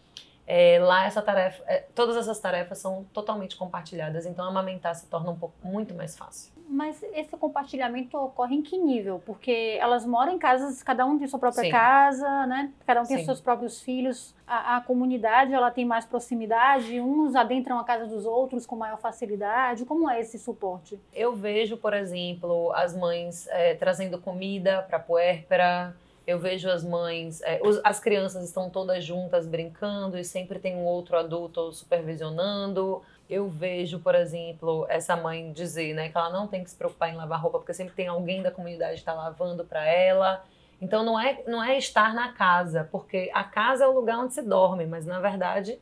É, 0.50 0.79
lá 0.79 1.06
essa 1.06 1.22
tarefa, 1.22 1.62
é, 1.67 1.86
todas 1.94 2.15
essas 2.15 2.39
tarefas 2.39 2.77
são 2.77 3.06
totalmente 3.13 3.58
compartilhadas, 3.58 4.25
então 4.25 4.46
amamentar 4.46 4.96
se 4.96 5.06
torna 5.08 5.29
um 5.29 5.38
pouco 5.38 5.56
muito 5.62 5.94
mais 5.94 6.17
fácil. 6.17 6.57
Mas 6.69 7.01
esse 7.13 7.36
compartilhamento 7.38 8.17
ocorre 8.17 8.55
em 8.55 8.62
que 8.62 8.77
nível? 8.77 9.21
Porque 9.25 9.77
elas 9.79 10.05
moram 10.05 10.33
em 10.33 10.38
casas, 10.38 10.83
cada 10.83 11.05
um 11.05 11.17
tem 11.17 11.27
sua 11.27 11.39
própria 11.39 11.63
Sim. 11.63 11.71
casa, 11.71 12.45
né? 12.45 12.74
Cada 12.86 13.01
um 13.01 13.05
tem 13.05 13.17
Sim. 13.17 13.25
seus 13.25 13.39
próprios 13.39 13.81
filhos. 13.81 14.36
A, 14.45 14.77
a, 14.77 14.81
comunidade 14.81 15.53
ela 15.53 15.71
tem 15.71 15.86
mais 15.86 16.05
proximidade, 16.05 17.00
uns 17.00 17.36
adentram 17.36 17.79
a 17.79 17.83
casa 17.83 18.05
dos 18.05 18.25
outros 18.25 18.65
com 18.65 18.75
maior 18.75 18.97
facilidade. 19.00 19.86
Como 19.86 20.09
é 20.09 20.19
esse 20.19 20.38
suporte? 20.38 21.00
Eu 21.13 21.36
vejo, 21.36 21.77
por 21.77 21.93
exemplo, 21.93 22.74
as 22.74 22.95
mães 22.95 23.47
é, 23.47 23.74
trazendo 23.75 24.19
comida 24.19 24.83
para 24.83 24.97
a 24.97 25.01
puérpera 25.01 25.95
eu 26.27 26.38
vejo 26.38 26.69
as 26.69 26.83
mães, 26.83 27.41
é, 27.41 27.62
os, 27.63 27.79
as 27.86 28.01
crianças 28.01 28.43
estão 28.43 28.69
todas 28.69 29.01
juntas 29.01 29.47
brincando 29.47 30.17
e 30.17 30.25
sempre 30.25 30.59
tem 30.59 30.75
um 30.75 30.83
outro 30.83 31.17
adulto 31.17 31.71
supervisionando. 31.71 33.01
Eu 33.29 33.50
vejo, 33.50 34.00
por 34.00 34.15
exemplo, 34.15 34.86
essa 34.89 35.15
mãe 35.15 35.51
dizer, 35.51 35.93
né, 35.93 36.10
que 36.10 36.17
ela 36.17 36.29
não 36.29 36.48
tem 36.48 36.63
que 36.63 36.69
se 36.69 36.75
preocupar 36.75 37.10
em 37.10 37.15
lavar 37.15 37.41
roupa 37.41 37.60
porque 37.60 37.74
sempre 37.74 37.93
tem 37.93 38.07
alguém 38.07 38.41
da 38.41 38.51
comunidade 38.51 38.93
que 38.93 39.00
está 39.00 39.13
lavando 39.13 39.65
para 39.65 39.86
ela. 39.86 40.43
Então 40.81 41.03
não 41.03 41.19
é 41.19 41.41
não 41.48 41.63
é 41.63 41.77
estar 41.77 42.13
na 42.13 42.34
casa, 42.34 42.88
porque 42.91 43.31
a 43.34 43.43
casa 43.43 43.84
é 43.84 43.88
o 43.88 43.93
lugar 43.93 44.19
onde 44.19 44.34
se 44.34 44.41
dorme, 44.41 44.86
mas 44.86 45.05
na 45.05 45.19
verdade 45.19 45.79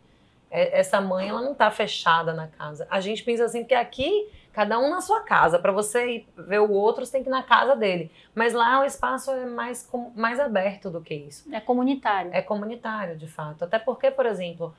é, 0.49 0.79
essa 0.79 1.01
mãe 1.01 1.27
ela 1.27 1.41
não 1.41 1.51
está 1.51 1.69
fechada 1.69 2.33
na 2.33 2.47
casa. 2.47 2.87
A 2.89 2.99
gente 3.01 3.23
pensa 3.23 3.43
assim 3.43 3.63
que 3.63 3.73
aqui 3.73 4.29
cada 4.55 4.79
um 4.79 4.89
na 4.89 5.01
sua 5.01 5.19
casa. 5.21 5.59
Para 5.59 5.73
você 5.73 6.15
ir 6.15 6.27
ver 6.37 6.61
o 6.61 6.71
outro, 6.71 7.05
você 7.05 7.11
tem 7.11 7.23
que 7.23 7.29
ir 7.29 7.31
na 7.31 7.43
casa 7.43 7.75
dele. 7.75 8.09
Mas 8.33 8.53
lá 8.53 8.79
o 8.79 8.85
espaço 8.85 9.29
é 9.31 9.45
mais, 9.45 9.89
mais 10.15 10.39
aberto 10.39 10.89
do 10.89 11.01
que 11.01 11.13
isso. 11.13 11.53
É 11.53 11.59
comunitário. 11.59 12.31
É 12.33 12.41
comunitário, 12.41 13.17
de 13.17 13.27
fato. 13.27 13.65
Até 13.65 13.77
porque, 13.77 14.09
por 14.09 14.25
exemplo, 14.25 14.73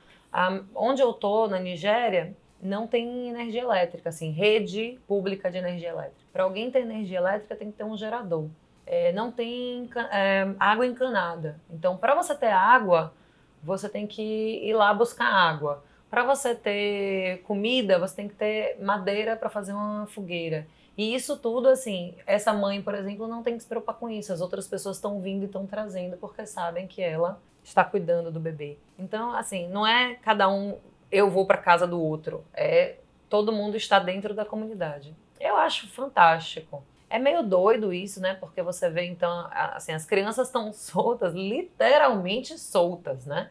onde 0.73 1.03
eu 1.03 1.13
tô 1.13 1.47
na 1.47 1.59
Nigéria, 1.59 2.35
não 2.61 2.87
tem 2.87 3.29
energia 3.29 3.61
elétrica, 3.61 4.09
assim, 4.09 4.31
rede 4.31 4.99
pública 5.07 5.49
de 5.49 5.57
energia 5.57 5.89
elétrica. 5.89 6.21
Para 6.31 6.43
alguém 6.43 6.71
ter 6.71 6.79
energia 6.79 7.17
elétrica, 7.17 7.55
tem 7.55 7.71
que 7.71 7.77
ter 7.77 7.83
um 7.83 7.97
gerador. 7.97 8.47
É, 8.85 9.11
não 9.11 9.31
tem 9.31 9.89
é, 10.11 10.47
água 10.59 10.85
encanada. 10.85 11.59
Então, 11.69 11.97
para 11.97 12.15
você 12.15 12.33
ter 12.33 12.51
água, 12.51 13.13
você 13.61 13.89
tem 13.89 14.07
que 14.07 14.21
ir 14.21 14.73
lá 14.73 14.93
buscar 14.93 15.27
água. 15.27 15.83
Para 16.09 16.23
você 16.23 16.55
ter 16.55 17.41
comida, 17.43 17.99
você 17.99 18.15
tem 18.15 18.27
que 18.27 18.35
ter 18.35 18.77
madeira 18.81 19.35
para 19.35 19.49
fazer 19.49 19.73
uma 19.73 20.07
fogueira. 20.07 20.65
E 20.97 21.13
isso 21.13 21.37
tudo, 21.37 21.67
assim, 21.67 22.15
essa 22.25 22.53
mãe, 22.53 22.81
por 22.81 22.95
exemplo, 22.95 23.27
não 23.27 23.43
tem 23.43 23.55
que 23.55 23.63
se 23.63 23.69
preocupar 23.69 23.95
com 23.95 24.09
isso. 24.09 24.33
As 24.33 24.41
outras 24.41 24.67
pessoas 24.67 24.95
estão 24.95 25.19
vindo 25.21 25.43
e 25.43 25.45
estão 25.45 25.67
trazendo 25.67 26.17
porque 26.17 26.45
sabem 26.45 26.87
que 26.87 27.01
ela 27.01 27.39
está 27.63 27.83
cuidando 27.83 28.31
do 28.31 28.39
bebê. 28.39 28.77
Então, 28.97 29.31
assim, 29.33 29.67
não 29.67 29.85
é 29.85 30.15
cada 30.15 30.49
um 30.49 30.77
eu 31.11 31.29
vou 31.29 31.45
para 31.45 31.57
casa 31.57 31.87
do 31.87 32.01
outro. 32.01 32.43
É 32.53 32.97
todo 33.29 33.51
mundo 33.51 33.75
está 33.77 33.99
dentro 33.99 34.33
da 34.33 34.45
comunidade. 34.45 35.15
Eu 35.39 35.55
acho 35.57 35.87
fantástico. 35.89 36.83
É 37.09 37.17
meio 37.19 37.43
doido 37.43 37.93
isso, 37.93 38.19
né? 38.19 38.33
Porque 38.35 38.61
você 38.61 38.89
vê 38.89 39.05
então, 39.05 39.47
assim, 39.51 39.93
as 39.93 40.05
crianças 40.05 40.47
estão 40.47 40.71
soltas, 40.73 41.33
literalmente 41.33 42.57
soltas, 42.57 43.25
né? 43.25 43.49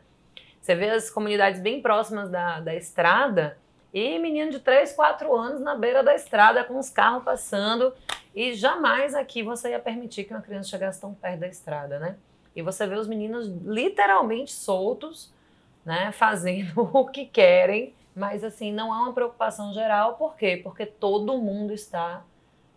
Você 0.61 0.75
vê 0.75 0.91
as 0.91 1.11
comunidades 1.11 1.61
bem 1.61 1.81
próximas 1.81 2.29
da, 2.29 2.61
da 2.61 2.75
estrada 2.75 3.57
e 3.95 4.19
menino 4.19 4.51
de 4.51 4.59
3, 4.59 4.93
4 4.93 5.35
anos 5.35 5.61
na 5.61 5.77
beira 5.77 6.03
da 6.03 6.15
estrada 6.15 6.65
com 6.65 6.79
os 6.79 6.91
carros 6.91 7.23
passando. 7.23 7.95
E 8.35 8.53
jamais 8.53 9.15
aqui 9.15 9.43
você 9.43 9.71
ia 9.71 9.79
permitir 9.79 10.25
que 10.25 10.35
uma 10.35 10.43
criança 10.43 10.69
chegasse 10.69 11.01
tão 11.01 11.15
perto 11.15 11.41
da 11.41 11.47
estrada, 11.47 11.99
né? 11.99 12.17
E 12.55 12.63
você 12.63 12.87
vê 12.87 12.97
os 12.97 13.07
meninos 13.07 13.49
literalmente 13.65 14.53
soltos, 14.53 15.33
né? 15.87 16.13
Fazendo 16.13 16.83
o 16.93 17.07
que 17.07 17.25
querem. 17.25 17.95
Mas 18.15 18.45
assim, 18.45 18.71
não 18.73 18.93
há 18.93 19.05
uma 19.05 19.15
preocupação 19.15 19.73
geral. 19.73 20.17
Por 20.17 20.37
quê? 20.37 20.61
Porque 20.63 20.85
todo 20.85 21.39
mundo 21.39 21.73
está 21.73 22.23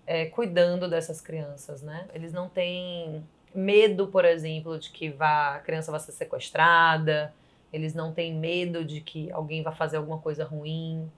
é, 0.07 0.27
cuidando 0.27 0.89
dessas 0.89 1.19
crianças, 1.19 1.81
né? 1.81 2.07
Eles 2.13 2.31
não 2.31 2.47
têm 2.47 3.21
medo, 3.53 4.07
por 4.07 4.23
exemplo, 4.23 4.79
de 4.79 4.89
que 4.91 5.09
vá, 5.09 5.55
a 5.55 5.59
criança 5.59 5.91
vai 5.91 5.99
ser 5.99 6.13
sequestrada 6.13 7.33
eles 7.71 7.93
não 7.93 8.11
têm 8.11 8.33
medo 8.33 8.83
de 8.83 9.01
que 9.01 9.31
alguém 9.31 9.61
vá 9.61 9.71
fazer 9.71 9.97
alguma 9.97 10.19
coisa 10.19 10.43
ruim. 10.43 11.09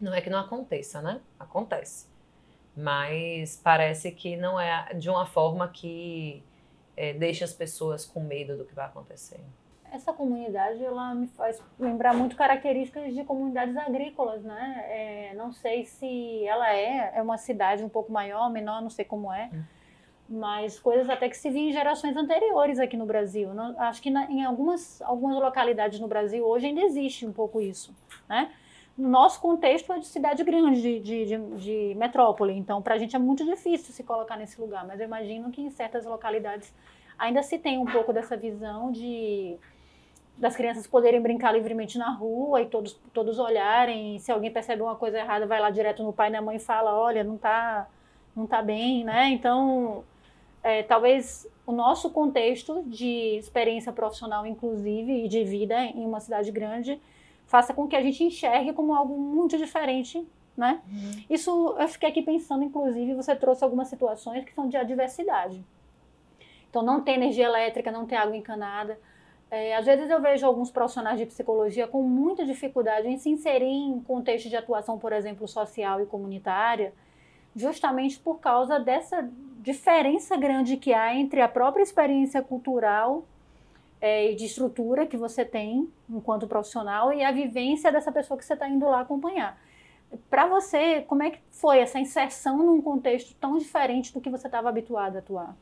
Não 0.00 0.12
é 0.12 0.20
que 0.20 0.30
não 0.30 0.38
aconteça, 0.38 1.00
né? 1.02 1.20
Acontece. 1.38 2.06
Mas 2.76 3.60
parece 3.62 4.10
que 4.10 4.36
não 4.36 4.58
é 4.58 4.94
de 4.94 5.08
uma 5.08 5.26
forma 5.26 5.68
que 5.68 6.42
é, 6.96 7.12
deixa 7.12 7.44
as 7.44 7.52
pessoas 7.52 8.04
com 8.04 8.20
medo 8.20 8.56
do 8.56 8.64
que 8.64 8.74
vai 8.74 8.86
acontecer. 8.86 9.40
Essa 9.96 10.12
comunidade 10.12 10.84
ela 10.84 11.14
me 11.14 11.26
faz 11.26 11.62
lembrar 11.78 12.14
muito 12.14 12.36
características 12.36 13.14
de 13.14 13.24
comunidades 13.24 13.76
agrícolas, 13.76 14.42
né? 14.44 14.84
É, 14.88 15.34
não 15.34 15.52
sei 15.52 15.84
se 15.84 16.46
ela 16.46 16.72
é, 16.72 17.12
é 17.14 17.22
uma 17.22 17.38
cidade 17.38 17.82
um 17.82 17.88
pouco 17.88 18.12
maior, 18.12 18.50
menor, 18.50 18.80
não 18.82 18.90
sei 18.90 19.04
como 19.04 19.32
é. 19.32 19.50
Hum 19.52 19.62
mas 20.28 20.78
coisas 20.78 21.08
até 21.08 21.28
que 21.28 21.36
se 21.36 21.50
viam 21.50 21.68
em 21.68 21.72
gerações 21.72 22.16
anteriores 22.16 22.78
aqui 22.78 22.96
no 22.96 23.06
Brasil. 23.06 23.54
Não, 23.54 23.78
acho 23.80 24.02
que 24.02 24.10
na, 24.10 24.24
em 24.30 24.44
algumas, 24.44 25.00
algumas 25.02 25.36
localidades 25.40 26.00
no 26.00 26.08
Brasil 26.08 26.44
hoje 26.44 26.66
ainda 26.66 26.80
existe 26.80 27.24
um 27.24 27.32
pouco 27.32 27.60
isso, 27.60 27.94
né? 28.28 28.50
Nosso 28.98 29.40
contexto 29.40 29.92
é 29.92 29.98
de 29.98 30.06
cidade 30.06 30.42
grande, 30.42 30.80
de, 30.80 31.00
de, 31.00 31.26
de, 31.26 31.56
de 31.56 31.94
metrópole, 31.96 32.54
então 32.54 32.80
para 32.80 32.94
a 32.94 32.98
gente 32.98 33.14
é 33.14 33.18
muito 33.18 33.44
difícil 33.44 33.92
se 33.92 34.02
colocar 34.02 34.36
nesse 34.36 34.58
lugar, 34.58 34.86
mas 34.86 34.98
eu 35.00 35.06
imagino 35.06 35.50
que 35.50 35.60
em 35.60 35.70
certas 35.70 36.06
localidades 36.06 36.72
ainda 37.18 37.42
se 37.42 37.58
tem 37.58 37.78
um 37.78 37.84
pouco 37.84 38.12
dessa 38.12 38.36
visão 38.36 38.90
de 38.90 39.58
das 40.36 40.54
crianças 40.54 40.86
poderem 40.86 41.20
brincar 41.20 41.52
livremente 41.52 41.96
na 41.96 42.10
rua 42.10 42.60
e 42.60 42.66
todos, 42.66 42.92
todos 43.12 43.38
olharem, 43.38 44.18
se 44.18 44.30
alguém 44.30 44.50
percebe 44.50 44.82
uma 44.82 44.94
coisa 44.94 45.18
errada, 45.18 45.46
vai 45.46 45.60
lá 45.60 45.70
direto 45.70 46.02
no 46.02 46.12
pai 46.12 46.28
e 46.28 46.32
na 46.32 46.42
mãe 46.42 46.56
e 46.56 46.60
fala, 46.60 46.94
olha, 46.98 47.24
não 47.24 47.38
tá, 47.38 47.88
não 48.34 48.46
tá 48.46 48.60
bem, 48.60 49.02
né? 49.02 49.30
Então, 49.30 50.04
é, 50.62 50.82
talvez 50.82 51.48
o 51.66 51.72
nosso 51.72 52.10
contexto 52.10 52.82
de 52.86 53.38
experiência 53.38 53.92
profissional, 53.92 54.46
inclusive, 54.46 55.24
e 55.24 55.28
de 55.28 55.42
vida 55.42 55.82
em 55.82 56.04
uma 56.04 56.20
cidade 56.20 56.50
grande, 56.52 57.00
faça 57.46 57.72
com 57.72 57.88
que 57.88 57.96
a 57.96 58.02
gente 58.02 58.22
enxergue 58.22 58.74
como 58.74 58.94
algo 58.94 59.18
muito 59.18 59.56
diferente, 59.56 60.26
né? 60.54 60.82
Uhum. 60.86 61.24
Isso, 61.30 61.76
eu 61.78 61.88
fiquei 61.88 62.10
aqui 62.10 62.20
pensando, 62.22 62.62
inclusive, 62.62 63.14
você 63.14 63.34
trouxe 63.34 63.64
algumas 63.64 63.88
situações 63.88 64.44
que 64.44 64.52
são 64.52 64.68
de 64.68 64.76
adversidade. 64.76 65.64
Então, 66.68 66.82
não 66.82 67.00
tem 67.00 67.14
energia 67.14 67.46
elétrica, 67.46 67.90
não 67.90 68.04
tem 68.04 68.18
água 68.18 68.36
encanada. 68.36 68.98
É, 69.50 69.76
às 69.76 69.86
vezes 69.86 70.10
eu 70.10 70.20
vejo 70.20 70.44
alguns 70.44 70.70
profissionais 70.70 71.18
de 71.18 71.26
psicologia 71.26 71.86
com 71.86 72.02
muita 72.02 72.44
dificuldade 72.44 73.06
em 73.06 73.16
se 73.16 73.30
inserir 73.30 73.66
em 73.66 74.00
contexto 74.00 74.48
de 74.48 74.56
atuação, 74.56 74.98
por 74.98 75.12
exemplo, 75.12 75.46
social 75.46 76.00
e 76.00 76.06
comunitária, 76.06 76.92
justamente 77.54 78.18
por 78.18 78.40
causa 78.40 78.78
dessa 78.78 79.28
diferença 79.60 80.36
grande 80.36 80.76
que 80.76 80.92
há 80.92 81.14
entre 81.14 81.40
a 81.40 81.48
própria 81.48 81.82
experiência 81.82 82.42
cultural 82.42 83.24
é, 84.00 84.32
e 84.32 84.34
de 84.34 84.44
estrutura 84.44 85.06
que 85.06 85.16
você 85.16 85.44
tem 85.44 85.88
enquanto 86.10 86.46
profissional 86.46 87.12
e 87.12 87.22
a 87.22 87.32
vivência 87.32 87.90
dessa 87.90 88.12
pessoa 88.12 88.36
que 88.36 88.44
você 88.44 88.54
está 88.54 88.68
indo 88.68 88.84
lá 88.86 89.00
acompanhar. 89.00 89.58
Para 90.30 90.46
você, 90.46 91.02
como 91.02 91.22
é 91.22 91.30
que 91.30 91.40
foi 91.50 91.78
essa 91.78 91.98
inserção 91.98 92.58
num 92.58 92.80
contexto 92.80 93.34
tão 93.40 93.58
diferente 93.58 94.12
do 94.12 94.20
que 94.20 94.30
você 94.30 94.46
estava 94.46 94.68
habituado 94.68 95.16
a 95.16 95.18
atuar? 95.18 95.56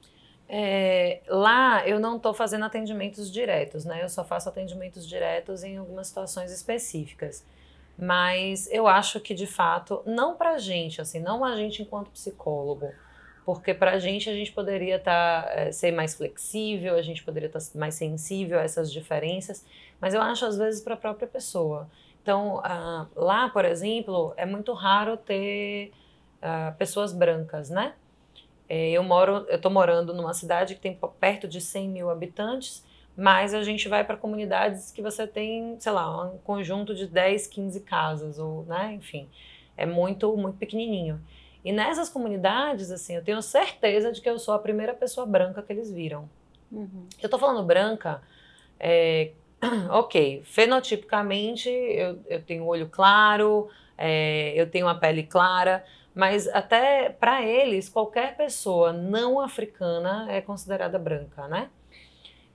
É, 0.49 1.21
lá 1.27 1.87
eu 1.89 1.99
não 1.99 2.17
estou 2.17 2.35
fazendo 2.35 2.65
atendimentos 2.65 3.31
diretos, 3.31 3.85
né? 3.85 4.03
Eu 4.03 4.09
só 4.09 4.25
faço 4.25 4.49
atendimentos 4.49 5.07
diretos 5.07 5.65
em 5.65 5.79
algumas 5.79 6.09
situações 6.09 6.53
específicas. 6.53 7.45
Mas 7.97 8.69
eu 8.73 8.87
acho 8.87 9.21
que 9.21 9.35
de 9.35 9.47
fato, 9.47 10.03
não 10.05 10.35
para 10.35 10.53
a 10.53 10.59
gente, 10.59 11.01
assim, 11.01 11.21
não 11.21 11.45
a 11.45 11.57
gente 11.57 11.81
enquanto 11.83 12.11
psicólogo, 12.11 12.93
porque 13.45 13.73
para 13.73 13.93
a 13.93 13.99
gente 13.99 14.29
a 14.29 14.33
gente 14.33 14.51
poderia 14.53 14.99
tá, 14.99 15.47
é, 15.51 15.71
ser 15.71 15.93
mais 15.93 16.15
flexível, 16.15 16.97
a 16.97 17.03
gente 17.03 17.23
poderia 17.23 17.47
estar 17.47 17.61
tá 17.61 17.79
mais 17.79 17.95
sensível 17.95 18.59
a 18.59 18.63
essas 18.63 18.93
diferenças, 18.93 19.65
mas 20.01 20.15
eu 20.15 20.21
acho 20.23 20.45
às 20.45 20.59
vezes 20.59 20.81
para 20.83 20.95
a 20.95 20.97
própria 20.97 21.29
pessoa. 21.29 21.89
Então, 22.23 22.57
uh, 22.57 23.07
lá, 23.15 23.51
por 23.51 23.67
exemplo, 23.67 24.33
é 24.37 24.47
muito 24.47 24.73
raro 24.73 25.17
ter 25.17 25.93
uh, 26.39 26.75
pessoas 26.79 27.13
brancas, 27.13 27.69
né? 27.69 27.93
É, 28.69 28.91
eu 28.91 29.03
moro, 29.03 29.47
eu 29.49 29.57
estou 29.57 29.71
morando 29.71 30.15
numa 30.15 30.33
cidade 30.33 30.75
que 30.75 30.81
tem 30.81 30.99
perto 31.21 31.47
de 31.47 31.61
100 31.61 31.89
mil 31.89 32.11
habitantes, 32.11 32.85
mas 33.17 33.55
a 33.55 33.63
gente 33.63 33.89
vai 33.89 34.05
para 34.05 34.17
comunidades 34.17 34.91
que 34.91 35.03
você 35.03 35.27
tem, 35.27 35.77
sei 35.79 35.93
lá, 35.93 36.25
um 36.25 36.39
conjunto 36.39 36.95
de 36.95 37.07
10, 37.07 37.47
15 37.47 37.81
casas, 37.81 38.39
ou, 38.39 38.65
né, 38.65 38.95
enfim, 38.95 39.29
é 39.77 39.87
muito, 39.87 40.37
muito 40.37 40.59
pequenininho. 40.59 41.21
E 41.65 41.73
nessas 41.73 42.09
comunidades, 42.09 42.91
assim, 42.91 43.15
eu 43.17 43.25
tenho 43.25 43.41
certeza 43.41 44.13
de 44.13 44.21
que 44.21 44.29
eu 44.29 44.39
sou 44.39 44.53
a 44.53 44.59
primeira 44.59 44.93
pessoa 44.93 45.27
branca 45.27 45.63
que 45.63 45.73
eles 45.73 45.91
viram. 45.91 46.29
Uhum. 46.71 47.07
Eu 47.23 47.29
tô 47.29 47.39
falando 47.39 47.65
branca, 47.65 48.21
é, 48.79 49.31
ok, 49.91 50.43
fenotipicamente 50.45 51.71
eu, 51.71 52.19
eu 52.27 52.43
tenho 52.43 52.67
olho 52.67 52.89
claro, 52.89 53.69
é, 53.97 54.53
eu 54.55 54.69
tenho 54.69 54.89
a 54.89 54.95
pele 54.95 55.23
clara, 55.23 55.85
mas 56.15 56.47
até 56.49 57.11
para 57.11 57.43
eles, 57.43 57.89
qualquer 57.89 58.37
pessoa 58.37 58.93
não 58.93 59.41
africana 59.41 60.27
é 60.31 60.41
considerada 60.41 60.99
branca, 60.99 61.49
né? 61.49 61.71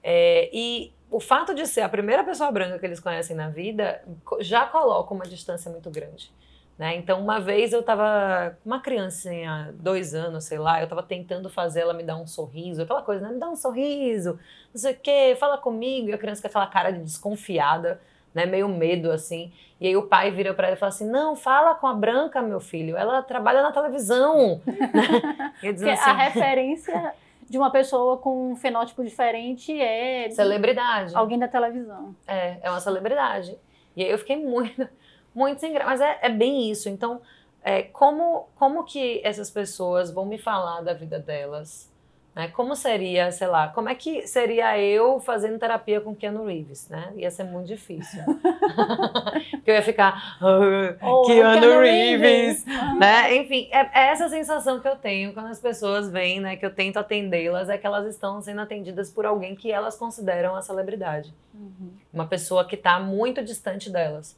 É, 0.01 0.49
e 0.53 0.93
o 1.11 1.19
fato 1.19 1.53
de 1.53 1.65
ser 1.67 1.81
a 1.81 1.89
primeira 1.89 2.23
pessoa 2.23 2.51
branca 2.51 2.79
que 2.79 2.85
eles 2.85 2.99
conhecem 2.99 3.35
na 3.35 3.49
vida 3.49 4.01
já 4.39 4.65
coloca 4.65 5.13
uma 5.13 5.25
distância 5.25 5.69
muito 5.69 5.89
grande. 5.89 6.31
Né? 6.77 6.95
Então, 6.95 7.21
uma 7.21 7.41
vez 7.41 7.73
eu 7.73 7.81
estava 7.81 8.57
uma 8.65 8.79
criancinha, 8.79 9.75
dois 9.77 10.15
anos, 10.15 10.45
sei 10.45 10.57
lá, 10.57 10.79
eu 10.79 10.85
estava 10.85 11.03
tentando 11.03 11.49
fazer 11.49 11.81
ela 11.81 11.93
me 11.93 12.03
dar 12.03 12.15
um 12.15 12.25
sorriso, 12.25 12.81
aquela 12.81 13.01
coisa, 13.01 13.21
né? 13.27 13.33
Me 13.33 13.37
dá 13.37 13.49
um 13.49 13.55
sorriso, 13.57 14.39
não 14.73 14.79
sei 14.79 14.93
o 14.93 14.97
quê, 14.97 15.35
fala 15.37 15.57
comigo. 15.57 16.07
E 16.07 16.13
a 16.13 16.17
criança 16.17 16.41
com 16.41 16.47
aquela 16.47 16.67
cara 16.67 16.91
de 16.91 17.01
desconfiada, 17.01 17.99
né? 18.33 18.45
Meio 18.45 18.67
medo, 18.67 19.11
assim. 19.11 19.51
E 19.79 19.87
aí 19.87 19.97
o 19.97 20.03
pai 20.03 20.31
vira 20.31 20.53
para 20.53 20.67
ela 20.67 20.75
e 20.75 20.79
fala 20.79 20.89
assim, 20.89 21.09
não, 21.09 21.35
fala 21.35 21.75
com 21.75 21.87
a 21.87 21.93
Branca, 21.93 22.41
meu 22.41 22.59
filho, 22.59 22.97
ela 22.97 23.21
trabalha 23.21 23.61
na 23.61 23.71
televisão. 23.71 24.61
assim, 25.63 25.89
a 25.89 26.13
referência 26.13 27.13
de 27.49 27.57
uma 27.57 27.71
pessoa 27.71 28.17
com 28.17 28.51
um 28.51 28.55
fenótipo 28.55 29.03
diferente 29.03 29.79
é... 29.79 30.29
Celebridade. 30.31 31.15
Alguém 31.15 31.39
da 31.39 31.47
televisão. 31.47 32.15
É, 32.27 32.57
é 32.61 32.69
uma 32.69 32.79
celebridade. 32.79 33.57
E 33.95 34.03
aí 34.03 34.11
eu 34.11 34.17
fiquei 34.17 34.35
muito 34.35 34.87
muito 35.33 35.59
sem 35.59 35.73
graça. 35.73 35.89
Mas 35.89 36.01
é, 36.01 36.19
é 36.23 36.29
bem 36.29 36.69
isso. 36.69 36.89
Então, 36.89 37.21
é, 37.63 37.83
como, 37.83 38.49
como 38.55 38.83
que 38.83 39.21
essas 39.23 39.49
pessoas 39.49 40.11
vão 40.11 40.25
me 40.25 40.37
falar 40.37 40.81
da 40.81 40.93
vida 40.93 41.19
delas? 41.19 41.91
Né? 42.35 42.47
Como 42.49 42.75
seria, 42.75 43.31
sei 43.31 43.47
lá, 43.47 43.69
como 43.69 43.89
é 43.89 43.95
que 43.95 44.27
seria 44.27 44.77
eu 44.79 45.19
fazendo 45.19 45.57
terapia 45.57 45.99
com 45.99 46.15
Keanu 46.15 46.45
Reeves, 46.45 46.87
né? 46.87 47.11
Ia 47.15 47.31
ser 47.31 47.43
muito 47.43 47.67
difícil. 47.67 48.23
Porque 49.51 49.71
eu 49.71 49.75
ia 49.75 49.81
ficar, 49.81 50.37
oh, 50.41 51.23
Keanu, 51.23 51.59
Keanu, 51.59 51.79
Reeves, 51.81 52.63
Reeves. 52.63 52.65
né? 52.99 53.35
Enfim, 53.35 53.67
é, 53.71 53.79
é, 53.79 54.11
essa 54.11 54.29
sensação 54.29 54.79
que 54.79 54.87
eu 54.87 54.95
tenho 54.95 55.33
quando 55.33 55.47
as 55.47 55.59
pessoas 55.59 56.09
vêm, 56.09 56.39
né? 56.39 56.55
Que 56.55 56.65
eu 56.65 56.73
tento 56.73 56.97
atendê-las, 56.97 57.67
é 57.67 57.77
que 57.77 57.85
elas 57.85 58.05
estão 58.05 58.41
sendo 58.41 58.61
atendidas 58.61 59.11
por 59.11 59.25
alguém 59.25 59.55
que 59.55 59.71
elas 59.71 59.97
consideram 59.97 60.55
a 60.55 60.61
celebridade. 60.61 61.33
Uhum. 61.53 61.91
Uma 62.13 62.27
pessoa 62.27 62.63
que 62.63 62.75
está 62.75 62.99
muito 62.99 63.43
distante 63.43 63.89
delas. 63.89 64.37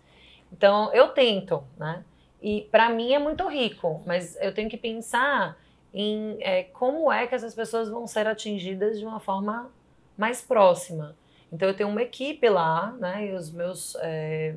Então, 0.51 0.93
eu 0.93 1.09
tento, 1.09 1.63
né? 1.77 2.03
E 2.41 2.67
para 2.71 2.89
mim 2.89 3.13
é 3.13 3.19
muito 3.19 3.47
rico, 3.47 4.01
mas 4.05 4.35
eu 4.41 4.53
tenho 4.53 4.69
que 4.69 4.77
pensar 4.77 5.55
em 5.93 6.37
é, 6.39 6.63
como 6.63 7.11
é 7.11 7.27
que 7.27 7.35
essas 7.35 7.53
pessoas 7.53 7.89
vão 7.89 8.07
ser 8.07 8.27
atingidas 8.27 8.99
de 8.99 9.05
uma 9.05 9.19
forma 9.19 9.69
mais 10.17 10.41
próxima. 10.41 11.15
Então 11.51 11.67
eu 11.67 11.75
tenho 11.75 11.89
uma 11.89 12.01
equipe 12.01 12.47
lá, 12.47 12.93
né? 12.99 13.27
E 13.27 13.33
os 13.33 13.51
meus 13.51 13.95
é, 13.99 14.55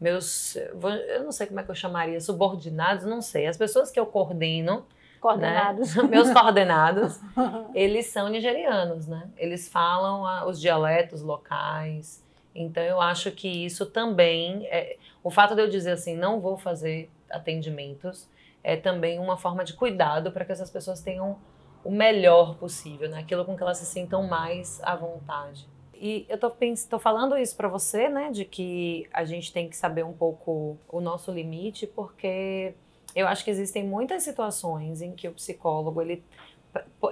meus 0.00 0.56
eu 0.56 1.24
não 1.24 1.32
sei 1.32 1.46
como 1.46 1.60
é 1.60 1.62
que 1.62 1.70
eu 1.70 1.74
chamaria 1.74 2.20
subordinados, 2.20 3.04
não 3.04 3.20
sei. 3.20 3.46
As 3.46 3.56
pessoas 3.56 3.90
que 3.90 4.00
eu 4.00 4.06
coordeno, 4.06 4.86
coordenados, 5.20 5.94
né? 5.94 6.02
meus 6.04 6.30
coordenados, 6.32 7.20
eles 7.74 8.06
são 8.06 8.28
nigerianos, 8.28 9.06
né? 9.06 9.28
Eles 9.36 9.68
falam 9.68 10.26
a, 10.26 10.46
os 10.46 10.60
dialetos 10.60 11.20
locais. 11.20 12.24
Então 12.54 12.82
eu 12.82 13.00
acho 13.00 13.30
que 13.30 13.48
isso 13.48 13.86
também 13.86 14.66
é, 14.66 14.96
o 15.22 15.30
fato 15.30 15.54
de 15.54 15.62
eu 15.62 15.68
dizer 15.68 15.92
assim, 15.92 16.16
não 16.16 16.40
vou 16.40 16.56
fazer 16.56 17.10
atendimentos 17.30 18.28
é 18.62 18.76
também 18.76 19.18
uma 19.18 19.36
forma 19.36 19.64
de 19.64 19.74
cuidado 19.74 20.30
para 20.32 20.44
que 20.44 20.52
essas 20.52 20.70
pessoas 20.70 21.00
tenham 21.00 21.38
o 21.84 21.90
melhor 21.90 22.56
possível, 22.56 23.08
né? 23.08 23.18
aquilo 23.18 23.44
com 23.44 23.56
que 23.56 23.62
elas 23.62 23.78
se 23.78 23.86
sintam 23.86 24.26
mais 24.26 24.80
à 24.84 24.94
vontade. 24.94 25.66
E 25.94 26.26
eu 26.28 26.36
tô, 26.36 26.98
falando 26.98 27.36
isso 27.36 27.56
para 27.56 27.68
você, 27.68 28.08
né, 28.08 28.28
de 28.32 28.44
que 28.44 29.06
a 29.12 29.24
gente 29.24 29.52
tem 29.52 29.68
que 29.68 29.76
saber 29.76 30.04
um 30.04 30.12
pouco 30.12 30.76
o 30.88 31.00
nosso 31.00 31.30
limite, 31.30 31.86
porque 31.86 32.74
eu 33.14 33.28
acho 33.28 33.44
que 33.44 33.50
existem 33.52 33.84
muitas 33.84 34.24
situações 34.24 35.00
em 35.00 35.12
que 35.12 35.28
o 35.28 35.32
psicólogo 35.32 36.02
ele 36.02 36.24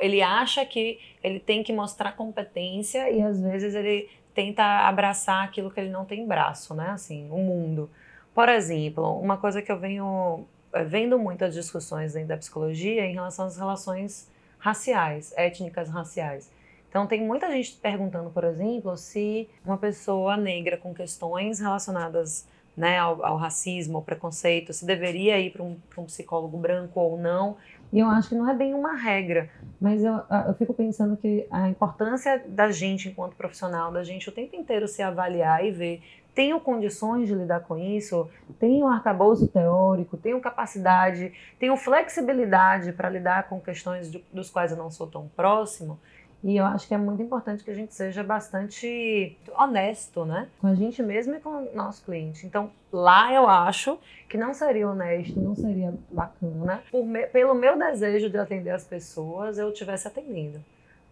ele 0.01 0.23
acha 0.23 0.65
que 0.65 0.99
ele 1.23 1.39
tem 1.39 1.63
que 1.63 1.73
mostrar 1.73 2.17
competência 2.17 3.11
e 3.11 3.21
às 3.21 3.41
vezes 3.41 3.75
ele 3.75 4.09
tenta 4.35 4.65
abraçar 4.89 5.45
aquilo 5.45 5.71
que 5.71 5.79
ele 5.79 5.91
não 5.91 6.05
tem 6.05 6.27
braço, 6.27 6.75
né? 6.75 6.89
Assim, 6.91 7.31
o 7.31 7.39
mundo. 7.39 7.91
Por 8.35 8.49
exemplo, 8.49 9.21
uma 9.21 9.37
coisa 9.37 9.61
que 9.61 9.71
eu 9.71 9.79
venho 9.79 10.47
vendo 10.87 11.19
muitas 11.19 11.55
discussões 11.55 12.13
dentro 12.13 12.29
da 12.29 12.37
psicologia 12.37 13.05
em 13.05 13.15
relação 13.15 13.47
às 13.47 13.57
relações 13.57 14.29
raciais, 14.59 15.33
étnicas 15.37 15.89
raciais. 15.89 16.51
Então, 16.89 17.07
tem 17.07 17.25
muita 17.25 17.51
gente 17.51 17.77
perguntando, 17.77 18.31
por 18.31 18.45
exemplo, 18.45 18.97
se 18.97 19.49
uma 19.65 19.79
pessoa 19.79 20.37
negra 20.37 20.77
com 20.77 20.93
questões 20.93 21.61
relacionadas 21.61 22.47
né, 22.77 22.99
ao, 22.99 23.25
ao 23.25 23.37
racismo, 23.37 23.99
ao 23.99 24.03
preconceito, 24.03 24.73
se 24.73 24.85
deveria 24.85 25.39
ir 25.39 25.51
para 25.51 25.63
um, 25.63 25.77
um, 25.97 26.05
psicólogo 26.05 26.57
branco 26.57 26.99
ou 26.99 27.19
não. 27.19 27.57
E 27.93 27.99
eu 27.99 28.09
acho 28.09 28.31
que 28.31 28.35
não 28.35 28.49
é 28.49 28.55
bem 28.55 28.73
uma 28.73 28.95
regra, 28.95 29.51
mas 29.81 30.03
eu, 30.03 30.15
eu 30.47 30.55
fico 30.55 30.73
pensando 30.73 31.17
que 31.17 31.47
a 31.51 31.69
importância 31.69 32.43
da 32.47 32.71
gente, 32.71 33.09
enquanto 33.09 33.35
profissional, 33.35 33.93
da 33.93 34.03
gente 34.05 34.29
o 34.29 34.33
tempo 34.33 34.55
inteiro 34.55 34.87
se 34.87 35.03
avaliar 35.03 35.65
e 35.65 35.73
ver 35.73 36.03
tenho 36.35 36.61
condições 36.61 37.29
de 37.29 37.35
lidar 37.35 37.61
com 37.61 37.77
isso, 37.77 38.29
tenho 38.59 38.87
arcabouço 38.87 39.49
teórico, 39.49 40.17
tenho 40.17 40.41
capacidade, 40.41 41.33
tenho 41.59 41.77
flexibilidade 41.77 42.93
para 42.93 43.11
lidar 43.11 43.49
com 43.49 43.61
questões 43.61 44.11
de, 44.11 44.25
dos 44.33 44.51
quais 44.51 44.71
eu 44.71 44.79
não 44.79 44.91
sou 44.91 45.07
tão 45.07 45.29
próximo. 45.29 45.99
E 46.43 46.57
eu 46.57 46.65
acho 46.65 46.89
que 46.89 46.95
é 46.95 46.99
muito 46.99 47.23
importante 47.23 47.63
que 47.63 47.71
a 47.71 47.75
gente 47.75 47.95
seja 47.95 48.25
bastante 48.25 49.37
honesto, 49.55 50.25
né? 50.25 50.49
Com 50.59 50.69
a 50.69 50.75
gente 50.75 51.03
mesmo 51.03 51.35
e 51.35 51.41
com 51.41 51.51
o 51.51 51.75
nosso 51.75 52.03
cliente. 52.03 52.47
Então, 52.47 52.71
lá 52.91 53.33
eu 53.33 53.47
acho 53.47 53.99
que 54.27 54.39
não 54.39 54.55
seria 54.55 54.89
honesto, 54.89 55.39
não 55.39 55.55
seria 55.55 55.93
bacana, 56.11 56.83
me, 56.95 57.27
pelo 57.27 57.55
meu 57.55 57.79
desejo 57.79 58.31
de 58.31 58.39
atender 58.39 58.71
as 58.71 58.85
pessoas, 58.85 59.59
eu 59.59 59.69
estivesse 59.69 60.09
atendendo. 60.09 60.65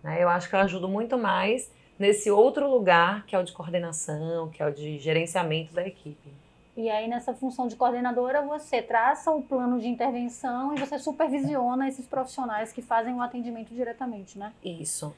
Né? 0.02 0.22
Eu 0.22 0.30
acho 0.30 0.48
que 0.48 0.54
eu 0.54 0.60
ajudo 0.60 0.88
muito 0.88 1.18
mais 1.18 1.70
nesse 1.98 2.30
outro 2.30 2.70
lugar 2.70 3.26
que 3.26 3.34
é 3.34 3.38
o 3.38 3.42
de 3.42 3.52
coordenação, 3.52 4.48
que 4.48 4.62
é 4.62 4.66
o 4.66 4.72
de 4.72 4.98
gerenciamento 4.98 5.74
da 5.74 5.86
equipe. 5.86 6.32
E 6.76 6.88
aí, 6.88 7.08
nessa 7.08 7.34
função 7.34 7.66
de 7.66 7.74
coordenadora, 7.74 8.40
você 8.42 8.80
traça 8.80 9.32
o 9.32 9.42
plano 9.42 9.80
de 9.80 9.88
intervenção 9.88 10.72
e 10.72 10.78
você 10.78 10.96
supervisiona 10.96 11.88
esses 11.88 12.06
profissionais 12.06 12.72
que 12.72 12.80
fazem 12.80 13.14
o 13.14 13.20
atendimento 13.20 13.74
diretamente, 13.74 14.38
né? 14.38 14.52
Isso. 14.64 15.12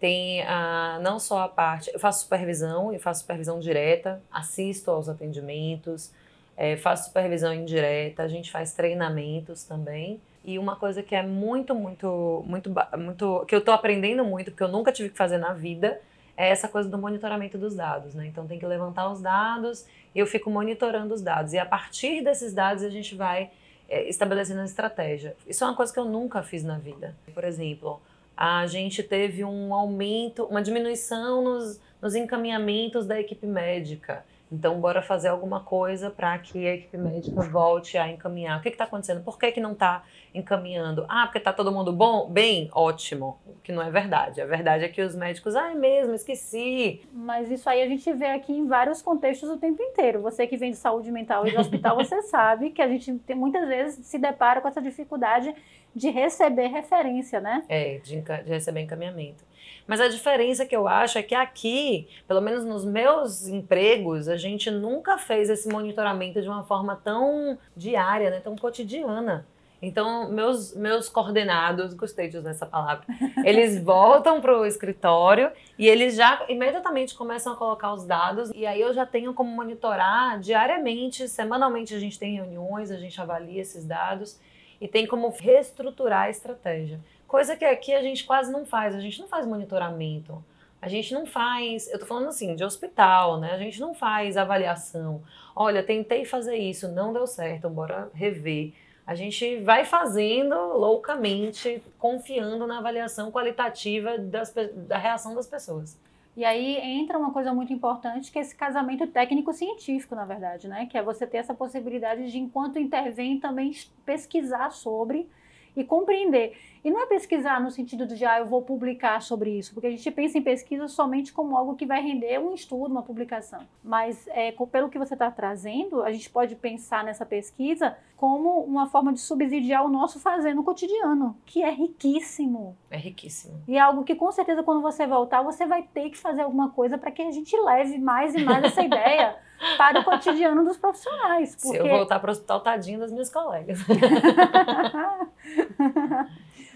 Tem 0.00 0.42
a, 0.44 0.98
não 1.02 1.20
só 1.20 1.40
a 1.40 1.48
parte. 1.48 1.90
Eu 1.92 2.00
faço 2.00 2.22
supervisão, 2.22 2.90
eu 2.90 2.98
faço 2.98 3.20
supervisão 3.20 3.60
direta, 3.60 4.22
assisto 4.32 4.90
aos 4.90 5.06
atendimentos, 5.06 6.10
é, 6.56 6.74
faço 6.78 7.08
supervisão 7.08 7.52
indireta, 7.52 8.22
a 8.22 8.28
gente 8.28 8.50
faz 8.50 8.72
treinamentos 8.72 9.64
também. 9.64 10.18
E 10.42 10.58
uma 10.58 10.76
coisa 10.76 11.02
que 11.02 11.14
é 11.14 11.22
muito, 11.22 11.74
muito, 11.74 12.42
muito, 12.46 12.70
muito. 12.98 13.44
que 13.46 13.54
eu 13.54 13.58
estou 13.58 13.74
aprendendo 13.74 14.24
muito, 14.24 14.50
porque 14.50 14.62
eu 14.62 14.68
nunca 14.68 14.90
tive 14.90 15.10
que 15.10 15.16
fazer 15.18 15.36
na 15.36 15.52
vida, 15.52 16.00
é 16.36 16.48
essa 16.48 16.68
coisa 16.68 16.88
do 16.88 16.98
monitoramento 16.98 17.56
dos 17.56 17.74
dados, 17.74 18.14
né? 18.14 18.26
Então 18.26 18.46
tem 18.46 18.58
que 18.58 18.66
levantar 18.66 19.10
os 19.10 19.20
dados 19.20 19.86
e 20.14 20.18
eu 20.18 20.26
fico 20.26 20.50
monitorando 20.50 21.14
os 21.14 21.22
dados. 21.22 21.52
E 21.52 21.58
a 21.58 21.66
partir 21.66 22.22
desses 22.22 22.52
dados 22.52 22.82
a 22.82 22.90
gente 22.90 23.14
vai 23.14 23.50
é, 23.88 24.08
estabelecendo 24.08 24.60
a 24.60 24.64
estratégia. 24.64 25.36
Isso 25.46 25.62
é 25.62 25.66
uma 25.66 25.76
coisa 25.76 25.92
que 25.92 25.98
eu 25.98 26.04
nunca 26.04 26.42
fiz 26.42 26.64
na 26.64 26.78
vida. 26.78 27.14
Por 27.32 27.44
exemplo, 27.44 28.00
a 28.36 28.66
gente 28.66 29.02
teve 29.02 29.44
um 29.44 29.72
aumento, 29.72 30.44
uma 30.44 30.62
diminuição 30.62 31.44
nos, 31.44 31.80
nos 32.02 32.14
encaminhamentos 32.14 33.06
da 33.06 33.20
equipe 33.20 33.46
médica. 33.46 34.24
Então, 34.52 34.80
bora 34.80 35.02
fazer 35.02 35.28
alguma 35.28 35.60
coisa 35.60 36.10
para 36.10 36.38
que 36.38 36.66
a 36.66 36.74
equipe 36.74 36.96
médica 36.96 37.40
volte 37.42 37.98
a 37.98 38.08
encaminhar. 38.08 38.58
O 38.58 38.62
que 38.62 38.68
está 38.68 38.84
acontecendo? 38.84 39.22
Por 39.24 39.38
que, 39.38 39.50
que 39.50 39.60
não 39.60 39.72
está 39.72 40.04
encaminhando? 40.32 41.04
Ah, 41.08 41.26
porque 41.26 41.38
está 41.38 41.52
todo 41.52 41.72
mundo 41.72 41.92
bom? 41.92 42.28
Bem, 42.30 42.68
ótimo. 42.72 43.38
O 43.46 43.54
que 43.62 43.72
não 43.72 43.82
é 43.82 43.90
verdade. 43.90 44.40
A 44.40 44.46
verdade 44.46 44.84
é 44.84 44.88
que 44.88 45.02
os 45.02 45.14
médicos, 45.16 45.56
ah, 45.56 45.72
é 45.72 45.74
mesmo, 45.74 46.14
esqueci. 46.14 47.02
Mas 47.12 47.50
isso 47.50 47.68
aí 47.68 47.82
a 47.82 47.88
gente 47.88 48.12
vê 48.12 48.26
aqui 48.26 48.52
em 48.52 48.66
vários 48.66 49.02
contextos 49.02 49.48
o 49.48 49.56
tempo 49.56 49.82
inteiro. 49.82 50.20
Você 50.22 50.46
que 50.46 50.56
vem 50.56 50.70
de 50.70 50.76
saúde 50.76 51.10
mental 51.10 51.46
e 51.46 51.50
de 51.50 51.56
hospital, 51.56 51.96
você 52.04 52.22
sabe 52.22 52.70
que 52.70 52.82
a 52.82 52.88
gente 52.88 53.12
tem, 53.20 53.34
muitas 53.34 53.66
vezes 53.66 54.06
se 54.06 54.18
depara 54.18 54.60
com 54.60 54.68
essa 54.68 54.80
dificuldade 54.80 55.54
de 55.94 56.10
receber 56.10 56.66
referência, 56.68 57.40
né? 57.40 57.64
É, 57.68 57.98
de, 57.98 58.20
de 58.20 58.50
receber 58.50 58.80
encaminhamento. 58.80 59.44
Mas 59.86 60.00
a 60.00 60.08
diferença 60.08 60.64
que 60.64 60.74
eu 60.74 60.88
acho 60.88 61.18
é 61.18 61.22
que 61.22 61.34
aqui, 61.34 62.08
pelo 62.26 62.40
menos 62.40 62.64
nos 62.64 62.84
meus 62.84 63.46
empregos, 63.46 64.28
a 64.28 64.36
gente 64.36 64.70
nunca 64.70 65.18
fez 65.18 65.50
esse 65.50 65.68
monitoramento 65.68 66.40
de 66.40 66.48
uma 66.48 66.64
forma 66.64 66.96
tão 66.96 67.58
diária, 67.76 68.30
né, 68.30 68.40
tão 68.40 68.56
cotidiana. 68.56 69.46
Então, 69.86 70.30
meus, 70.30 70.74
meus 70.74 71.10
coordenados, 71.10 71.92
gostei 71.92 72.28
de 72.28 72.38
usar 72.38 72.50
essa 72.50 72.64
palavra, 72.64 73.04
eles 73.44 73.82
voltam 73.82 74.40
para 74.40 74.58
o 74.58 74.64
escritório 74.64 75.52
e 75.78 75.86
eles 75.86 76.16
já 76.16 76.42
imediatamente 76.48 77.14
começam 77.14 77.52
a 77.52 77.56
colocar 77.56 77.92
os 77.92 78.06
dados. 78.06 78.50
E 78.54 78.64
aí 78.64 78.80
eu 78.80 78.94
já 78.94 79.04
tenho 79.04 79.34
como 79.34 79.50
monitorar 79.50 80.40
diariamente, 80.40 81.28
semanalmente 81.28 81.94
a 81.94 81.98
gente 81.98 82.18
tem 82.18 82.36
reuniões, 82.36 82.90
a 82.90 82.96
gente 82.96 83.20
avalia 83.20 83.60
esses 83.60 83.84
dados 83.84 84.40
e 84.80 84.88
tem 84.88 85.06
como 85.06 85.28
reestruturar 85.38 86.22
a 86.22 86.30
estratégia. 86.30 86.98
Coisa 87.34 87.56
que 87.56 87.64
aqui 87.64 87.92
a 87.92 88.00
gente 88.00 88.22
quase 88.22 88.52
não 88.52 88.64
faz, 88.64 88.94
a 88.94 89.00
gente 89.00 89.20
não 89.20 89.26
faz 89.26 89.44
monitoramento. 89.44 90.40
A 90.80 90.86
gente 90.86 91.12
não 91.12 91.26
faz, 91.26 91.90
eu 91.90 91.98
tô 91.98 92.06
falando 92.06 92.28
assim, 92.28 92.54
de 92.54 92.62
hospital, 92.62 93.40
né? 93.40 93.50
A 93.50 93.58
gente 93.58 93.80
não 93.80 93.92
faz 93.92 94.36
avaliação. 94.36 95.20
Olha, 95.56 95.82
tentei 95.82 96.24
fazer 96.24 96.54
isso, 96.54 96.86
não 96.86 97.12
deu 97.12 97.26
certo, 97.26 97.68
bora 97.68 98.08
rever. 98.14 98.72
A 99.04 99.16
gente 99.16 99.56
vai 99.62 99.84
fazendo 99.84 100.54
loucamente, 100.54 101.82
confiando 101.98 102.68
na 102.68 102.78
avaliação 102.78 103.32
qualitativa 103.32 104.16
das, 104.16 104.54
da 104.86 104.96
reação 104.96 105.34
das 105.34 105.48
pessoas. 105.48 105.98
E 106.36 106.44
aí 106.44 106.76
entra 106.76 107.18
uma 107.18 107.32
coisa 107.32 107.52
muito 107.52 107.72
importante, 107.72 108.30
que 108.30 108.38
é 108.38 108.42
esse 108.42 108.54
casamento 108.54 109.08
técnico-científico, 109.08 110.14
na 110.14 110.24
verdade, 110.24 110.68
né? 110.68 110.86
Que 110.86 110.96
é 110.96 111.02
você 111.02 111.26
ter 111.26 111.38
essa 111.38 111.52
possibilidade 111.52 112.30
de, 112.30 112.38
enquanto 112.38 112.78
intervém, 112.78 113.40
também 113.40 113.72
pesquisar 114.06 114.70
sobre 114.70 115.28
e 115.76 115.84
compreender. 115.84 116.56
E 116.84 116.90
não 116.90 117.00
é 117.00 117.06
pesquisar 117.06 117.60
no 117.62 117.70
sentido 117.70 118.06
de, 118.06 118.26
ah, 118.26 118.40
eu 118.40 118.46
vou 118.46 118.60
publicar 118.60 119.22
sobre 119.22 119.50
isso, 119.50 119.72
porque 119.72 119.86
a 119.86 119.90
gente 119.90 120.10
pensa 120.10 120.36
em 120.36 120.42
pesquisa 120.42 120.86
somente 120.86 121.32
como 121.32 121.56
algo 121.56 121.74
que 121.74 121.86
vai 121.86 122.02
render 122.02 122.38
um 122.38 122.52
estudo, 122.52 122.92
uma 122.92 123.02
publicação. 123.02 123.60
Mas, 123.82 124.28
é, 124.28 124.52
pelo 124.70 124.90
que 124.90 124.98
você 124.98 125.14
está 125.14 125.30
trazendo, 125.30 126.02
a 126.02 126.12
gente 126.12 126.28
pode 126.28 126.54
pensar 126.56 127.02
nessa 127.02 127.24
pesquisa 127.24 127.96
como 128.18 128.60
uma 128.60 128.86
forma 128.86 129.14
de 129.14 129.20
subsidiar 129.20 129.84
o 129.84 129.88
nosso 129.88 130.20
fazer 130.20 130.54
no 130.54 130.62
cotidiano, 130.62 131.34
que 131.46 131.62
é 131.62 131.70
riquíssimo. 131.70 132.76
É 132.90 132.98
riquíssimo. 132.98 133.62
E 133.66 133.76
é 133.76 133.80
algo 133.80 134.04
que, 134.04 134.14
com 134.14 134.30
certeza, 134.30 134.62
quando 134.62 134.82
você 134.82 135.06
voltar, 135.06 135.42
você 135.42 135.64
vai 135.64 135.82
ter 135.82 136.10
que 136.10 136.18
fazer 136.18 136.42
alguma 136.42 136.68
coisa 136.68 136.98
para 136.98 137.10
que 137.10 137.22
a 137.22 137.30
gente 137.30 137.56
leve 137.56 137.96
mais 137.96 138.34
e 138.34 138.44
mais 138.44 138.62
essa 138.62 138.82
ideia 138.84 139.36
para 139.76 140.00
o 140.00 140.04
cotidiano 140.04 140.64
dos 140.64 140.76
profissionais. 140.76 141.56
Porque... 141.56 141.68
Se 141.68 141.76
eu 141.76 141.88
voltar 141.88 142.18
para 142.20 142.28
o 142.28 142.32
hospital, 142.32 142.60
tadinho 142.60 142.98
das 142.98 143.10
minhas 143.12 143.30
colegas. 143.30 143.78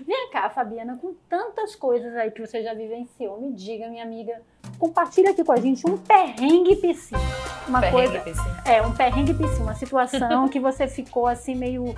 Vem 0.07 0.31
cá, 0.31 0.49
Fabiana, 0.49 0.97
com 0.97 1.15
tantas 1.29 1.75
coisas 1.75 2.15
aí 2.17 2.31
que 2.31 2.41
você 2.41 2.63
já 2.63 2.73
vivenciou, 2.73 3.41
me 3.41 3.53
diga, 3.53 3.89
minha 3.89 4.05
amiga, 4.05 4.41
compartilha 4.79 5.33
aqui 5.33 5.45
com 5.45 5.53
a 5.53 5.57
gente 5.57 5.87
um 5.87 5.99
perrengue 5.99 6.77
piscina. 6.77 7.21
Uma 7.67 7.81
perrengue 7.81 8.09
coisa, 8.09 8.25
piscina. 8.25 8.63
É, 8.65 8.81
um 8.81 8.95
perrengue 8.95 9.35
piscina, 9.35 9.65
uma 9.65 9.75
situação 9.75 10.49
que 10.49 10.59
você 10.59 10.89
ficou 10.89 11.27
assim 11.27 11.55
meio 11.55 11.95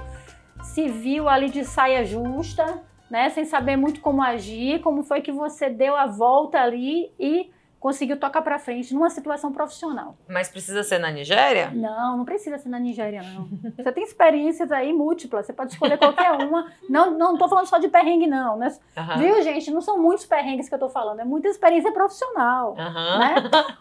se 0.63 0.89
viu 0.89 1.29
ali 1.29 1.51
de 1.51 1.65
saia 1.65 2.05
justa, 2.05 2.83
né, 3.11 3.29
sem 3.31 3.45
saber 3.45 3.77
muito 3.77 4.01
como 4.01 4.23
agir, 4.23 4.81
como 4.81 5.03
foi 5.03 5.21
que 5.21 5.33
você 5.33 5.69
deu 5.69 5.97
a 5.97 6.07
volta 6.07 6.61
ali 6.61 7.13
e 7.19 7.51
conseguiu 7.81 8.19
tocar 8.19 8.43
para 8.43 8.59
frente 8.59 8.93
numa 8.93 9.09
situação 9.09 9.51
profissional. 9.51 10.15
Mas 10.29 10.49
precisa 10.49 10.83
ser 10.83 10.99
na 10.99 11.11
Nigéria? 11.11 11.71
Não, 11.75 12.19
não 12.19 12.25
precisa 12.27 12.59
ser 12.59 12.69
na 12.69 12.79
Nigéria, 12.79 13.23
não. 13.23 13.49
Você 13.75 13.91
tem 13.91 14.05
experiências 14.05 14.71
aí 14.71 14.93
múltiplas, 14.93 15.47
você 15.47 15.53
pode 15.55 15.73
escolher 15.73 15.97
qualquer 15.97 16.31
uma. 16.33 16.71
Não, 16.89 17.17
não 17.17 17.39
tô 17.39 17.49
falando 17.49 17.67
só 17.67 17.79
de 17.79 17.89
perrengue, 17.89 18.27
não. 18.27 18.59
Né? 18.59 18.69
Uhum. 18.97 19.19
Viu, 19.19 19.43
gente? 19.43 19.71
Não 19.71 19.81
são 19.81 19.99
muitos 19.99 20.27
perrengues 20.27 20.69
que 20.69 20.75
eu 20.75 20.79
tô 20.79 20.91
falando, 20.91 21.21
é 21.21 21.25
muita 21.25 21.49
experiência 21.49 21.91
profissional. 21.91 22.73
Uhum. 22.73 23.19
Né? 23.19 23.35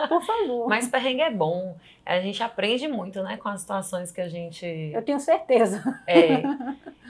Por 0.07 0.23
favor. 0.23 0.69
Mas 0.69 0.87
perrengue 0.87 1.21
é 1.21 1.31
bom. 1.31 1.75
A 2.05 2.19
gente 2.21 2.41
aprende 2.41 2.87
muito, 2.87 3.21
né, 3.21 3.37
com 3.37 3.49
as 3.49 3.61
situações 3.61 4.11
que 4.11 4.19
a 4.19 4.27
gente. 4.27 4.65
Eu 4.65 5.03
tenho 5.03 5.19
certeza. 5.19 5.83
É. 6.07 6.41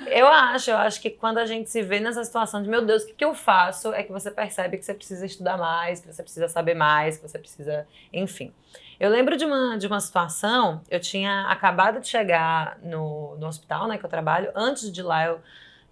Eu 0.07 0.27
acho, 0.27 0.71
eu 0.71 0.77
acho 0.77 1.01
que 1.01 1.09
quando 1.09 1.37
a 1.37 1.45
gente 1.45 1.69
se 1.69 1.81
vê 1.81 1.99
nessa 1.99 2.23
situação 2.23 2.61
de, 2.61 2.69
meu 2.69 2.85
Deus, 2.85 3.03
o 3.03 3.07
que, 3.07 3.13
que 3.13 3.23
eu 3.23 3.33
faço? 3.33 3.93
É 3.93 4.03
que 4.03 4.11
você 4.11 4.31
percebe 4.31 4.77
que 4.77 4.85
você 4.85 4.93
precisa 4.93 5.25
estudar 5.25 5.57
mais, 5.57 5.99
que 5.99 6.07
você 6.11 6.23
precisa 6.23 6.47
saber 6.47 6.73
mais, 6.79 7.17
que 7.17 7.27
você 7.27 7.37
precisa. 7.37 7.85
Enfim. 8.11 8.53
Eu 8.99 9.09
lembro 9.09 9.37
de 9.37 9.45
uma, 9.45 9.77
de 9.77 9.87
uma 9.87 9.99
situação, 9.99 10.81
eu 10.89 10.99
tinha 10.99 11.43
acabado 11.49 11.99
de 12.01 12.07
chegar 12.07 12.77
no, 12.81 13.37
no 13.37 13.47
hospital, 13.47 13.87
né, 13.87 13.97
que 13.97 14.05
eu 14.05 14.09
trabalho. 14.09 14.51
Antes 14.55 14.91
de 14.91 15.01
lá, 15.01 15.25
eu. 15.25 15.39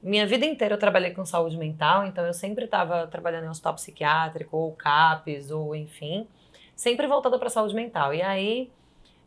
Minha 0.01 0.27
vida 0.27 0.45
inteira 0.45 0.75
eu 0.75 0.79
trabalhei 0.79 1.11
com 1.11 1.25
saúde 1.25 1.57
mental, 1.57 2.05
então 2.05 2.25
eu 2.25 2.33
sempre 2.33 2.65
estava 2.65 3.07
trabalhando 3.07 3.45
em 3.45 3.49
hospital 3.49 3.73
psiquiátrico, 3.73 4.55
ou 4.55 4.71
CAPS, 4.73 5.49
ou 5.51 5.75
enfim, 5.75 6.27
sempre 6.75 7.07
voltada 7.07 7.39
para 7.39 7.49
saúde 7.49 7.73
mental. 7.73 8.13
E 8.13 8.21
aí 8.21 8.71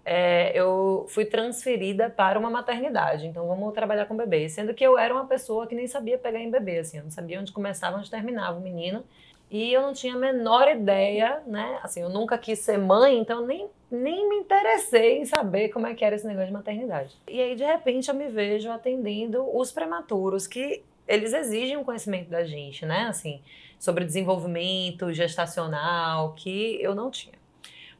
é, 0.04 0.52
eu 0.54 1.06
fui 1.08 1.24
transferida 1.24 2.10
para 2.10 2.38
uma 2.38 2.50
maternidade. 2.50 3.26
Então, 3.26 3.46
vamos 3.46 3.72
trabalhar 3.74 4.06
com 4.06 4.16
bebê. 4.16 4.48
Sendo 4.48 4.74
que 4.74 4.84
eu 4.84 4.98
era 4.98 5.12
uma 5.12 5.26
pessoa 5.26 5.66
que 5.66 5.74
nem 5.74 5.86
sabia 5.86 6.18
pegar 6.18 6.40
em 6.40 6.50
bebê, 6.50 6.78
assim. 6.78 6.98
Eu 6.98 7.04
não 7.04 7.10
sabia 7.10 7.40
onde 7.40 7.52
começava, 7.52 7.98
onde 7.98 8.10
terminava 8.10 8.58
o 8.58 8.60
menino. 8.62 9.04
E 9.50 9.72
eu 9.72 9.82
não 9.82 9.92
tinha 9.92 10.14
a 10.14 10.18
menor 10.18 10.68
ideia, 10.68 11.42
né? 11.44 11.80
Assim, 11.82 12.02
eu 12.02 12.08
nunca 12.08 12.38
quis 12.38 12.60
ser 12.60 12.78
mãe, 12.78 13.18
então 13.18 13.44
nem, 13.44 13.68
nem 13.90 14.28
me 14.28 14.36
interessei 14.36 15.18
em 15.18 15.24
saber 15.24 15.70
como 15.70 15.88
é 15.88 15.94
que 15.94 16.04
era 16.04 16.14
esse 16.14 16.26
negócio 16.26 16.46
de 16.46 16.52
maternidade. 16.52 17.16
E 17.26 17.40
aí, 17.40 17.56
de 17.56 17.64
repente, 17.64 18.08
eu 18.08 18.14
me 18.14 18.28
vejo 18.28 18.70
atendendo 18.70 19.44
os 19.56 19.72
prematuros, 19.72 20.46
que 20.46 20.84
eles 21.08 21.32
exigem 21.32 21.76
um 21.76 21.82
conhecimento 21.82 22.30
da 22.30 22.44
gente, 22.44 22.86
né? 22.86 23.06
Assim, 23.08 23.42
sobre 23.76 24.04
desenvolvimento 24.04 25.12
gestacional, 25.12 26.32
que 26.34 26.80
eu 26.80 26.94
não 26.94 27.10
tinha. 27.10 27.34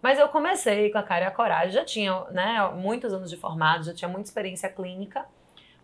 Mas 0.01 0.19
eu 0.19 0.29
comecei 0.29 0.91
com 0.91 0.99
a 0.99 1.03
cara 1.03 1.25
e 1.25 1.29
a 1.29 1.31
coragem, 1.33 1.73
já 1.73 1.85
tinha 1.85 2.25
né, 2.31 2.71
muitos 2.77 3.13
anos 3.13 3.29
de 3.29 3.37
formado, 3.37 3.85
já 3.85 3.93
tinha 3.93 4.09
muita 4.09 4.29
experiência 4.29 4.69
clínica. 4.69 5.27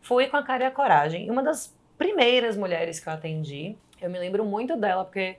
Fui 0.00 0.29
com 0.29 0.37
a 0.37 0.42
cara 0.42 0.62
e 0.62 0.66
a 0.66 0.70
coragem. 0.70 1.26
E 1.26 1.31
uma 1.31 1.42
das 1.42 1.76
primeiras 1.98 2.57
mulheres 2.57 3.00
que 3.00 3.09
eu 3.09 3.12
atendi, 3.12 3.76
eu 4.00 4.09
me 4.09 4.18
lembro 4.18 4.44
muito 4.44 4.76
dela, 4.76 5.05
porque 5.05 5.37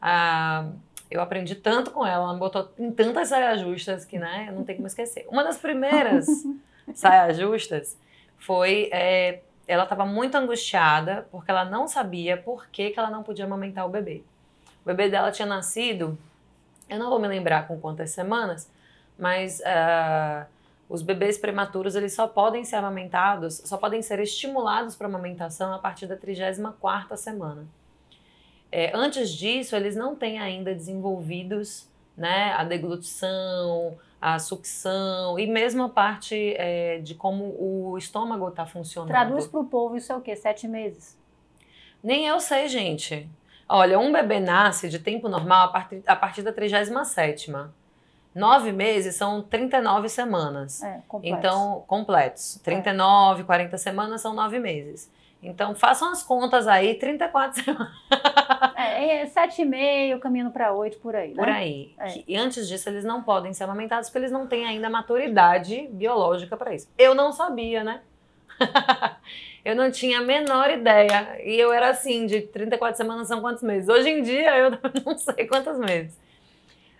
ah, 0.00 0.68
eu 1.10 1.20
aprendi 1.20 1.54
tanto 1.54 1.90
com 1.90 2.06
ela, 2.06 2.24
ela 2.24 2.32
me 2.34 2.38
botou 2.38 2.70
em 2.78 2.90
tantas 2.92 3.28
saias 3.28 3.60
justas 3.60 4.04
que 4.04 4.18
né, 4.18 4.46
eu 4.48 4.54
não 4.54 4.64
tenho 4.64 4.78
como 4.78 4.86
esquecer. 4.86 5.26
Uma 5.28 5.42
das 5.44 5.58
primeiras 5.58 6.26
saias 6.94 7.36
justas 7.36 7.96
foi. 8.38 8.88
É, 8.92 9.42
ela 9.66 9.82
estava 9.82 10.06
muito 10.06 10.34
angustiada 10.34 11.28
porque 11.30 11.50
ela 11.50 11.62
não 11.62 11.86
sabia 11.86 12.38
por 12.38 12.68
que, 12.68 12.90
que 12.90 12.98
ela 12.98 13.10
não 13.10 13.22
podia 13.22 13.44
amamentar 13.44 13.84
o 13.84 13.90
bebê. 13.90 14.22
O 14.82 14.86
bebê 14.86 15.10
dela 15.10 15.30
tinha 15.30 15.44
nascido 15.44 16.16
eu 16.88 16.98
não 16.98 17.10
vou 17.10 17.18
me 17.18 17.28
lembrar 17.28 17.68
com 17.68 17.78
quantas 17.78 18.10
semanas, 18.10 18.70
mas 19.18 19.60
uh, 19.60 20.46
os 20.88 21.02
bebês 21.02 21.36
prematuros 21.36 21.94
eles 21.94 22.14
só 22.14 22.26
podem 22.26 22.64
ser 22.64 22.76
amamentados, 22.76 23.60
só 23.64 23.76
podem 23.76 24.00
ser 24.00 24.20
estimulados 24.20 24.96
para 24.96 25.06
amamentação 25.06 25.74
a 25.74 25.78
partir 25.78 26.06
da 26.06 26.16
34ª 26.16 27.16
semana. 27.16 27.66
É, 28.70 28.90
antes 28.94 29.30
disso, 29.30 29.74
eles 29.74 29.96
não 29.96 30.14
têm 30.14 30.38
ainda 30.38 30.74
desenvolvidos 30.74 31.88
né, 32.16 32.52
a 32.52 32.64
deglutição, 32.64 33.96
a 34.20 34.38
sucção 34.38 35.38
e 35.38 35.46
mesmo 35.46 35.84
a 35.84 35.88
parte 35.88 36.54
é, 36.56 36.98
de 36.98 37.14
como 37.14 37.54
o 37.58 37.96
estômago 37.96 38.48
está 38.48 38.66
funcionando. 38.66 39.08
Traduz 39.08 39.46
para 39.46 39.60
o 39.60 39.64
povo 39.64 39.96
isso 39.96 40.12
é 40.12 40.16
o 40.16 40.20
quê? 40.20 40.34
Sete 40.34 40.66
meses? 40.66 41.16
Nem 42.02 42.26
eu 42.26 42.40
sei, 42.40 42.68
gente. 42.68 43.28
Olha, 43.68 43.98
um 43.98 44.12
bebê 44.12 44.40
nasce 44.40 44.88
de 44.88 44.98
tempo 44.98 45.28
normal 45.28 45.66
a 45.66 45.68
partir, 45.68 46.02
a 46.06 46.16
partir 46.16 46.42
da 46.42 46.52
37 46.52 47.50
Nove 48.34 48.72
meses 48.72 49.16
são 49.16 49.42
39 49.42 50.08
semanas. 50.08 50.82
É, 50.82 51.02
completos. 51.08 51.38
Então, 51.38 51.84
completos. 51.86 52.60
39, 52.62 53.42
é. 53.42 53.44
40 53.44 53.78
semanas 53.78 54.20
são 54.20 54.32
nove 54.32 54.58
meses. 54.58 55.10
Então, 55.42 55.74
façam 55.74 56.10
as 56.10 56.22
contas 56.22 56.66
aí, 56.66 56.94
34 56.94 57.62
semanas. 57.62 57.92
É, 58.74 59.22
é 59.22 59.26
7,5, 59.26 60.18
caminhando 60.18 60.50
para 60.50 60.72
8 60.72 60.98
por 60.98 61.14
aí, 61.14 61.28
né? 61.28 61.36
Por 61.36 61.48
aí. 61.48 61.94
É. 61.98 62.22
E 62.26 62.36
antes 62.36 62.66
disso, 62.66 62.88
eles 62.88 63.04
não 63.04 63.22
podem 63.22 63.52
ser 63.52 63.64
amamentados 63.64 64.08
porque 64.08 64.18
eles 64.18 64.32
não 64.32 64.46
têm 64.46 64.66
ainda 64.66 64.90
maturidade 64.90 65.88
biológica 65.92 66.56
para 66.56 66.74
isso. 66.74 66.88
Eu 66.98 67.14
não 67.14 67.32
sabia, 67.32 67.84
né? 67.84 68.00
Eu 69.64 69.76
não 69.76 69.90
tinha 69.90 70.20
a 70.20 70.22
menor 70.22 70.70
ideia. 70.70 71.38
E 71.44 71.60
eu 71.60 71.70
era 71.70 71.90
assim, 71.90 72.24
de 72.24 72.40
34 72.40 72.96
semanas 72.96 73.28
são 73.28 73.40
quantos 73.42 73.62
meses? 73.62 73.86
Hoje 73.86 74.08
em 74.08 74.22
dia 74.22 74.56
eu 74.56 74.70
não 75.04 75.18
sei 75.18 75.46
quantos 75.46 75.78
meses. 75.78 76.18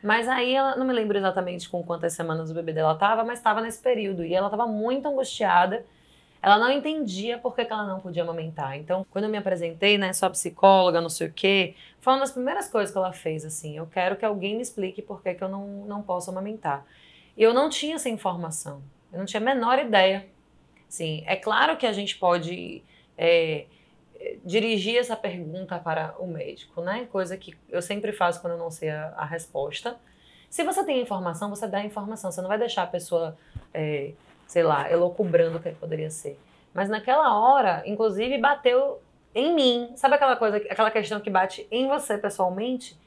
Mas 0.03 0.29
aí 0.29 0.55
ela, 0.55 0.77
não 0.77 0.87
me 0.87 0.93
lembro 0.93 1.17
exatamente 1.17 1.69
com 1.69 1.83
quantas 1.83 2.13
semanas 2.13 2.51
o 2.51 2.55
bebê 2.55 2.73
dela 2.73 2.93
estava, 2.93 3.25
mas 3.25 3.39
estava 3.39 3.63
nesse 3.63 3.81
período. 3.81 4.23
E 4.25 4.35
ela 4.35 4.49
estava 4.49 4.67
muito 4.67 5.09
angustiada. 5.09 5.85
Ela 6.43 6.59
não 6.59 6.71
entendia 6.71 7.39
por 7.39 7.55
que, 7.55 7.65
que, 7.65 7.73
ela 7.73 7.85
não 7.85 8.01
podia 8.01 8.23
amamentar. 8.23 8.77
Então, 8.77 9.07
quando 9.11 9.25
eu 9.25 9.31
me 9.31 9.39
apresentei, 9.39 9.99
né, 9.99 10.13
sou 10.13 10.31
psicóloga, 10.31 11.01
não 11.01 11.09
sei 11.09 11.29
o 11.29 11.33
quê, 11.33 11.75
foi 12.01 12.13
uma 12.13 12.21
das 12.21 12.33
primeiras 12.33 12.69
coisas 12.69 12.93
que 12.93 12.99
ela 12.99 13.13
fez, 13.13 13.45
assim. 13.45 13.77
Eu 13.77 13.87
quero 13.87 14.17
que 14.17 14.25
alguém 14.25 14.55
me 14.55 14.63
explique 14.63 15.03
por 15.03 15.23
que, 15.23 15.35
que 15.35 15.43
eu 15.43 15.49
não, 15.49 15.67
não 15.87 16.03
posso 16.03 16.31
amamentar. 16.31 16.85
E 17.37 17.43
eu 17.43 17.53
não 17.53 17.69
tinha 17.69 17.97
essa 17.97 18.09
informação. 18.09 18.83
Eu 19.13 19.19
não 19.19 19.27
tinha 19.27 19.41
a 19.41 19.45
menor 19.45 19.79
ideia 19.79 20.27
Sim, 20.89 21.23
é 21.27 21.37
claro 21.37 21.77
que 21.77 21.87
a 21.87 21.93
gente 21.93 22.17
pode 22.17 22.83
é, 23.17 23.67
dirigir 24.45 24.97
essa 24.97 25.15
pergunta 25.15 25.79
para 25.79 26.15
o 26.19 26.27
médico, 26.27 26.81
né? 26.81 27.07
Coisa 27.13 27.37
que 27.37 27.55
eu 27.69 27.83
sempre 27.83 28.11
faço 28.13 28.41
quando 28.41 28.55
eu 28.55 28.59
não 28.59 28.71
sei 28.71 28.89
a, 28.89 29.09
a 29.17 29.25
resposta. 29.27 29.97
Se 30.49 30.65
você 30.65 30.83
tem 30.83 31.03
informação, 31.03 31.51
você 31.51 31.69
dá 31.69 31.79
a 31.79 31.85
informação. 31.85 32.33
Você 32.33 32.41
não 32.41 32.49
vai 32.49 32.59
deixar 32.59 32.85
a 32.85 32.87
pessoa, 32.87 33.37
é, 33.75 34.13
sei 34.49 34.65
lá, 34.65 34.91
elocubrando 34.91 35.59
o 35.59 35.61
que 35.61 35.71
poderia 35.71 36.11
ser. 36.11 36.37
Mas 36.75 36.89
naquela 36.89 37.39
hora, 37.39 37.85
inclusive, 37.87 38.37
bateu 38.39 39.01
em 39.33 39.55
mim. 39.55 39.93
Sabe 39.95 40.17
aquela 40.17 40.35
coisa, 40.35 40.57
aquela 40.57 40.91
questão 40.91 41.21
que 41.21 41.31
bate 41.31 41.69
em 41.71 41.87
você 41.87 42.19
pessoalmente? 42.19 42.99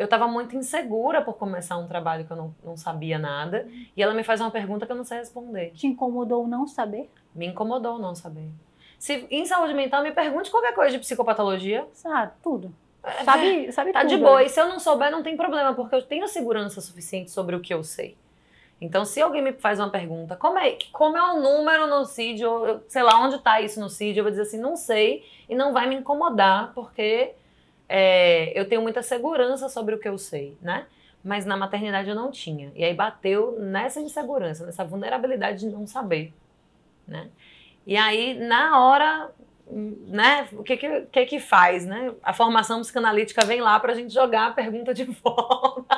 eu 0.00 0.06
estava 0.06 0.26
muito 0.26 0.56
insegura 0.56 1.20
por 1.20 1.34
começar 1.34 1.76
um 1.76 1.86
trabalho 1.86 2.24
que 2.24 2.30
eu 2.30 2.36
não, 2.36 2.54
não 2.64 2.74
sabia 2.74 3.18
nada. 3.18 3.68
E 3.94 4.02
ela 4.02 4.14
me 4.14 4.24
faz 4.24 4.40
uma 4.40 4.50
pergunta 4.50 4.86
que 4.86 4.92
eu 4.92 4.96
não 4.96 5.04
sei 5.04 5.18
responder. 5.18 5.72
Te 5.72 5.86
incomodou 5.86 6.46
não 6.46 6.66
saber? 6.66 7.10
Me 7.34 7.46
incomodou 7.46 7.98
não 7.98 8.14
saber. 8.14 8.48
Se 8.98 9.26
em 9.30 9.44
saúde 9.44 9.74
mental 9.74 10.02
me 10.02 10.10
pergunte 10.10 10.50
qualquer 10.50 10.74
coisa 10.74 10.92
de 10.92 10.98
psicopatologia. 11.00 11.86
Sabe, 11.92 12.32
tudo. 12.42 12.74
É, 13.04 13.24
sabe, 13.24 13.72
sabe 13.72 13.92
tá 13.92 14.00
tudo. 14.00 14.08
de 14.08 14.16
boa. 14.16 14.42
E 14.42 14.48
se 14.48 14.58
eu 14.58 14.68
não 14.68 14.78
souber, 14.78 15.10
não 15.10 15.22
tem 15.22 15.36
problema, 15.36 15.74
porque 15.74 15.94
eu 15.94 16.00
tenho 16.00 16.26
segurança 16.28 16.80
suficiente 16.80 17.30
sobre 17.30 17.54
o 17.54 17.60
que 17.60 17.74
eu 17.74 17.84
sei. 17.84 18.16
Então, 18.80 19.04
se 19.04 19.20
alguém 19.20 19.42
me 19.42 19.52
faz 19.52 19.78
uma 19.78 19.90
pergunta, 19.90 20.36
como 20.36 20.58
é, 20.58 20.78
como 20.90 21.16
é 21.16 21.22
o 21.22 21.40
número 21.40 21.86
no 21.86 22.04
CID, 22.06 22.44
ou 22.44 22.82
sei 22.88 23.02
lá 23.02 23.20
onde 23.20 23.36
está 23.36 23.60
isso 23.60 23.78
no 23.78 23.90
CID, 23.90 24.18
eu 24.18 24.24
vou 24.24 24.30
dizer 24.30 24.42
assim, 24.42 24.58
não 24.58 24.74
sei, 24.74 25.24
e 25.48 25.54
não 25.54 25.72
vai 25.72 25.86
me 25.86 25.96
incomodar, 25.96 26.72
porque 26.74 27.32
é, 27.88 28.58
eu 28.58 28.66
tenho 28.66 28.80
muita 28.80 29.02
segurança 29.02 29.68
sobre 29.68 29.94
o 29.94 29.98
que 29.98 30.08
eu 30.08 30.16
sei, 30.16 30.56
né? 30.62 30.86
Mas 31.22 31.44
na 31.44 31.56
maternidade 31.56 32.08
eu 32.08 32.14
não 32.14 32.30
tinha. 32.30 32.72
E 32.74 32.82
aí 32.82 32.94
bateu 32.94 33.58
nessa 33.60 34.00
insegurança, 34.00 34.64
nessa 34.64 34.84
vulnerabilidade 34.84 35.60
de 35.60 35.66
não 35.66 35.86
saber, 35.86 36.32
né? 37.06 37.28
E 37.86 37.96
aí, 37.96 38.34
na 38.34 38.80
hora, 38.80 39.30
né, 39.70 40.48
o 40.52 40.62
que 40.62 40.76
que, 40.76 41.00
que 41.02 41.26
que 41.26 41.40
faz, 41.40 41.84
né? 41.84 42.12
A 42.22 42.32
formação 42.32 42.80
psicanalítica 42.80 43.44
vem 43.44 43.60
lá 43.60 43.78
pra 43.78 43.94
gente 43.94 44.12
jogar 44.12 44.48
a 44.48 44.50
pergunta 44.52 44.92
de 44.92 45.04
volta. 45.22 45.96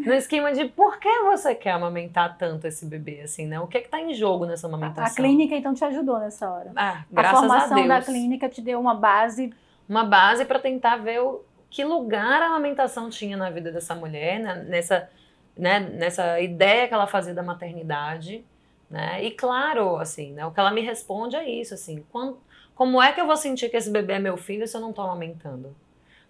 no 0.00 0.12
esquema 0.14 0.52
de 0.52 0.64
por 0.66 0.98
que 0.98 1.20
você 1.20 1.54
quer 1.54 1.72
amamentar 1.72 2.36
tanto 2.36 2.66
esse 2.66 2.86
bebê, 2.86 3.20
assim, 3.22 3.46
né? 3.46 3.60
O 3.60 3.66
que 3.66 3.80
que 3.80 3.88
tá 3.88 4.00
em 4.00 4.12
jogo 4.14 4.46
nessa 4.46 4.66
amamentação? 4.66 5.04
A 5.04 5.14
clínica, 5.14 5.54
então, 5.54 5.74
te 5.74 5.84
ajudou 5.84 6.18
nessa 6.18 6.50
hora. 6.50 6.72
Ah, 6.76 7.04
graças 7.10 7.34
a 7.34 7.40
formação 7.40 7.72
a 7.72 7.74
Deus. 7.76 7.88
da 7.88 8.02
clínica 8.02 8.48
te 8.48 8.60
deu 8.60 8.80
uma 8.80 8.94
base 8.94 9.52
uma 9.88 10.04
base 10.04 10.44
para 10.44 10.58
tentar 10.58 10.96
ver 10.96 11.20
o, 11.20 11.42
que 11.70 11.84
lugar 11.84 12.42
a 12.42 12.46
amamentação 12.46 13.10
tinha 13.10 13.36
na 13.36 13.50
vida 13.50 13.70
dessa 13.70 13.94
mulher, 13.94 14.40
né? 14.40 14.64
nessa 14.68 15.08
né, 15.56 15.78
nessa 15.78 16.40
ideia 16.40 16.88
que 16.88 16.94
ela 16.94 17.06
fazia 17.06 17.32
da 17.32 17.42
maternidade, 17.42 18.44
né? 18.90 19.24
E 19.24 19.30
claro, 19.30 19.96
assim, 19.96 20.32
né, 20.32 20.46
o 20.46 20.50
que 20.50 20.60
ela 20.60 20.70
me 20.70 20.80
responde 20.80 21.36
é 21.36 21.48
isso, 21.48 21.74
assim, 21.74 22.04
quando, 22.10 22.38
como 22.74 23.02
é 23.02 23.12
que 23.12 23.20
eu 23.20 23.26
vou 23.26 23.36
sentir 23.36 23.68
que 23.68 23.76
esse 23.76 23.90
bebê 23.90 24.14
é 24.14 24.18
meu 24.18 24.36
filho 24.36 24.66
se 24.66 24.76
eu 24.76 24.80
não 24.80 24.90
estou 24.90 25.04
amamentando? 25.04 25.74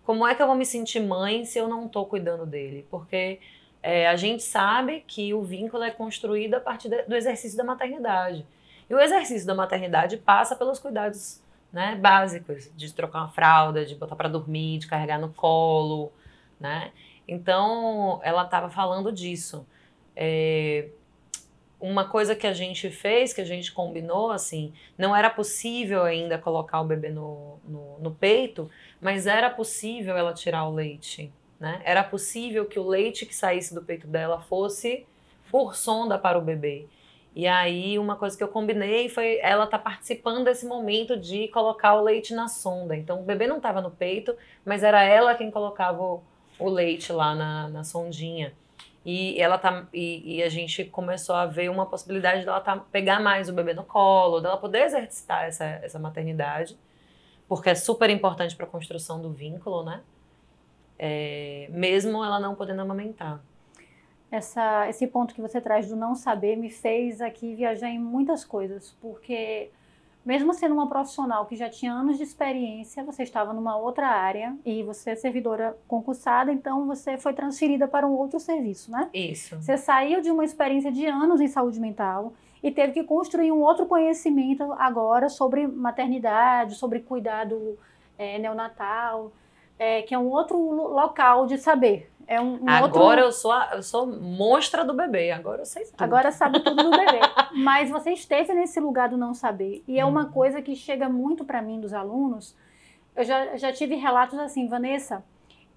Como 0.05 0.27
é 0.27 0.35
que 0.35 0.43
eu 0.43 0.47
vou 0.47 0.57
me 0.57 0.67
sentir 0.67 1.01
mãe 1.01 1.45
se 1.45 1.59
eu 1.59 1.67
não 1.67 1.87
estou 1.87 2.05
cuidando 2.07 2.45
dele? 2.45 2.87
Porque 2.91 3.41
é, 3.83 4.09
a 4.09 4.17
gente 4.17 4.43
sabe 4.43 5.03
que 5.07 5.33
o 5.33 5.43
vínculo 5.43 5.83
é 5.83 5.91
construído 5.91 6.55
a 6.55 6.61
partir 6.61 6.89
de, 6.89 7.03
do 7.03 7.15
exercício 7.15 7.57
da 7.57 7.65
maternidade. 7.65 8.47
E 8.89 8.95
o 8.95 9.01
exercício 9.01 9.47
da 9.47 9.55
maternidade 9.55 10.19
passa 10.19 10.55
pelos 10.55 10.79
cuidados 10.79 11.43
né, 11.73 11.97
básicos, 11.97 12.71
de 12.77 12.93
trocar 12.95 13.21
uma 13.21 13.29
fralda, 13.29 13.85
de 13.85 13.95
botar 13.95 14.15
para 14.15 14.29
dormir, 14.29 14.79
de 14.79 14.87
carregar 14.87 15.19
no 15.19 15.33
colo, 15.33 16.13
né? 16.61 16.93
Então, 17.27 18.21
ela 18.23 18.45
estava 18.45 18.71
falando 18.71 19.11
disso. 19.11 19.67
É, 20.15 20.89
uma 21.85 22.09
coisa 22.09 22.35
que 22.35 22.47
a 22.47 22.53
gente 22.55 22.91
fez, 22.91 23.35
que 23.35 23.43
a 23.43 23.45
gente 23.45 23.71
combinou, 23.71 24.31
assim, 24.31 24.73
não 24.97 25.15
era 25.15 25.29
possível 25.29 26.03
ainda 26.03 26.39
colocar 26.39 26.81
o 26.81 26.85
bebê 26.85 27.11
no, 27.11 27.59
no, 27.63 27.99
no 27.99 28.11
peito, 28.11 28.71
mas 29.03 29.27
era 29.27 29.51
possível 29.51 30.17
ela 30.17 30.33
tirar 30.33 30.67
o 30.67 30.73
leite, 30.73 31.31
né? 31.61 31.83
Era 31.85 32.03
possível 32.03 32.65
que 32.65 32.79
o 32.79 32.89
leite 32.89 33.27
que 33.27 33.35
saísse 33.35 33.75
do 33.75 33.83
peito 33.83 34.07
dela 34.07 34.41
fosse 34.41 35.05
por 35.51 35.77
sonda 35.77 36.17
para 36.19 36.39
o 36.39 36.41
bebê. 36.41 36.87
E 37.37 37.47
aí, 37.47 37.99
uma 37.99 38.17
coisa 38.17 38.35
que 38.35 38.43
eu 38.43 38.49
combinei 38.49 39.11
foi 39.11 39.39
ela 39.43 39.67
tá 39.67 39.79
participando 39.79 40.43
desse 40.43 40.65
momento 40.65 41.19
de 41.19 41.49
colocar 41.49 41.97
o 41.97 42.03
leite 42.03 42.33
na 42.33 42.49
sonda. 42.49 42.97
Então, 42.97 43.21
o 43.21 43.25
bebê 43.25 43.47
não 43.47 43.59
estava 43.59 43.83
no 43.83 43.91
peito, 43.91 44.35
mas 44.65 44.83
era 44.83 45.03
ela 45.03 45.35
quem 45.35 45.51
colocava 45.51 46.03
o, 46.03 46.23
o 46.59 46.71
leite 46.71 47.13
lá 47.13 47.35
na, 47.35 47.69
na 47.69 47.85
sondinha. 47.85 48.55
E 49.05 49.39
ela 49.41 49.59
tá 49.59 49.87
e, 49.93 50.37
e, 50.37 50.43
a 50.43 50.49
gente 50.49 50.85
começou 50.85 51.35
a 51.35 51.45
ver 51.45 51.69
uma 51.69 51.85
possibilidade 51.85 52.45
dela 52.45 52.61
tá, 52.61 52.79
pegar 52.79 53.21
mais 53.21 53.51
o 53.51 53.53
bebê 53.53 53.75
no 53.75 53.85
colo, 53.85 54.41
dela 54.41 54.57
poder 54.57 54.85
exercitar 54.85 55.45
essa, 55.45 55.65
essa 55.65 55.99
maternidade, 55.99 56.79
porque 57.47 57.69
é 57.69 57.75
super 57.75 58.09
importante 58.09 58.57
para 58.57 58.65
a 58.65 58.69
construção 58.69 59.21
do 59.21 59.31
vínculo, 59.31 59.85
né? 59.85 60.01
É, 60.99 61.69
mesmo 61.71 62.25
ela 62.25 62.41
não 62.41 62.55
podendo 62.55 62.81
amamentar. 62.81 63.43
Essa, 64.31 64.89
esse 64.89 65.07
ponto 65.07 65.35
que 65.35 65.41
você 65.43 65.61
traz 65.61 65.89
do 65.89 65.97
não 65.97 66.15
saber 66.15 66.57
me 66.57 66.71
fez 66.71 67.21
aqui 67.21 67.55
viajar 67.55 67.91
em 67.91 67.99
muitas 67.99 68.43
coisas, 68.43 68.97
porque 69.03 69.71
mesmo 70.25 70.55
sendo 70.55 70.75
uma 70.75 70.89
profissional 70.89 71.47
que 71.47 71.55
já 71.55 71.69
tinha 71.69 71.93
anos 71.93 72.17
de 72.17 72.23
experiência, 72.23 73.05
você 73.05 73.23
estava 73.23 73.53
numa 73.53 73.77
outra 73.77 74.09
área 74.09 74.57
e 74.65 74.83
você 74.83 75.11
é 75.11 75.17
servidora 75.17 75.77
concursada, 75.87 76.53
então 76.53 76.87
você 76.87 77.19
foi 77.19 77.35
transferida 77.35 77.87
para 77.87 78.07
um 78.07 78.13
outro 78.13 78.41
serviço, 78.41 78.91
né? 78.91 79.11
Isso. 79.13 79.57
Você 79.57 79.77
saiu 79.77 80.21
de 80.21 80.31
uma 80.31 80.45
experiência 80.45 80.91
de 80.91 81.07
anos 81.07 81.41
em 81.41 81.49
saúde 81.49 81.79
mental 81.79 82.33
e 82.63 82.71
teve 82.71 82.93
que 82.93 83.05
construir 83.05 83.53
um 83.53 83.61
outro 83.61 83.85
conhecimento 83.85 84.73
agora 84.79 85.29
sobre 85.29 85.67
maternidade, 85.67 86.77
sobre 86.77 87.01
cuidado 87.01 87.79
é, 88.17 88.39
neonatal, 88.39 89.33
é, 89.79 90.03
que 90.03 90.15
é 90.15 90.19
um 90.19 90.29
outro 90.29 90.59
local 90.59 91.47
de 91.47 91.59
saber. 91.59 92.11
É 92.27 92.41
um, 92.41 92.63
um 92.63 92.69
agora 92.69 93.21
outro... 93.21 93.21
eu 93.21 93.33
sou 93.33 93.53
a, 93.53 93.71
eu 93.75 93.83
sou 93.83 94.07
monstra 94.07 94.85
do 94.85 94.95
bebê, 94.95 95.31
agora 95.31 95.63
eu 95.63 95.67
sei 95.67 95.85
tudo. 95.85 96.03
Agora 96.03 96.33
sabe 96.33 96.61
tudo 96.61 96.83
do 96.83 96.91
bebê. 96.91 97.21
Mas 97.53 97.91
você 97.91 98.13
esteve 98.13 98.55
nesse 98.55 98.81
lugar 98.81 99.09
do 99.09 99.17
não 99.17 99.35
saber. 99.35 99.85
E 99.87 99.99
é 99.99 100.05
uma 100.05 100.25
uhum. 100.25 100.33
coisa 100.33 100.63
que 100.63 100.75
chega 100.75 101.09
muito 101.09 101.45
para 101.45 101.61
mim 101.61 101.81
dos 101.81 101.93
alunos. 101.93 102.57
Eu 103.15 103.25
já, 103.25 103.57
já 103.57 103.73
tive 103.73 103.95
relatos 103.95 104.39
assim, 104.39 104.67
Vanessa, 104.67 105.23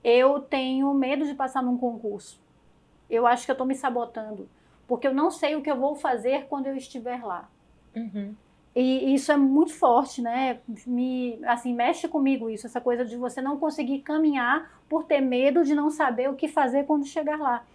eu 0.04 0.40
tenho 0.40 0.94
medo 0.94 1.26
de 1.26 1.34
passar 1.34 1.62
num 1.62 1.78
concurso. 1.78 2.40
Eu 3.10 3.28
acho 3.28 3.46
que 3.46 3.52
eu 3.52 3.54
estou 3.54 3.68
me 3.68 3.76
sabotando. 3.76 4.50
Porque 4.88 5.08
eu 5.08 5.14
não 5.14 5.30
sei 5.30 5.56
o 5.56 5.62
que 5.62 5.70
eu 5.70 5.78
vou 5.78 5.96
fazer 5.96 6.46
quando 6.48 6.68
eu 6.68 6.76
estiver 6.76 7.24
lá. 7.24 7.50
Uhum. 7.96 8.34
E 8.80 9.16
isso 9.16 9.32
é 9.32 9.38
muito 9.38 9.74
forte, 9.74 10.22
né? 10.22 10.60
Me, 10.86 11.40
assim, 11.46 11.74
mexe 11.74 12.08
comigo 12.08 12.48
isso, 12.48 12.68
essa 12.68 12.80
coisa 12.80 13.04
de 13.04 13.18
você 13.18 13.42
não 13.42 13.58
conseguir 13.58 14.02
caminhar 14.02 14.72
por 14.88 15.04
ter 15.04 15.20
medo 15.20 15.64
de 15.64 15.74
não 15.74 15.90
saber 15.90 16.30
o 16.30 16.36
que 16.36 16.48
fazer 16.48 16.86
quando 16.86 17.04
chegar 17.04 17.40
lá. 17.40 17.66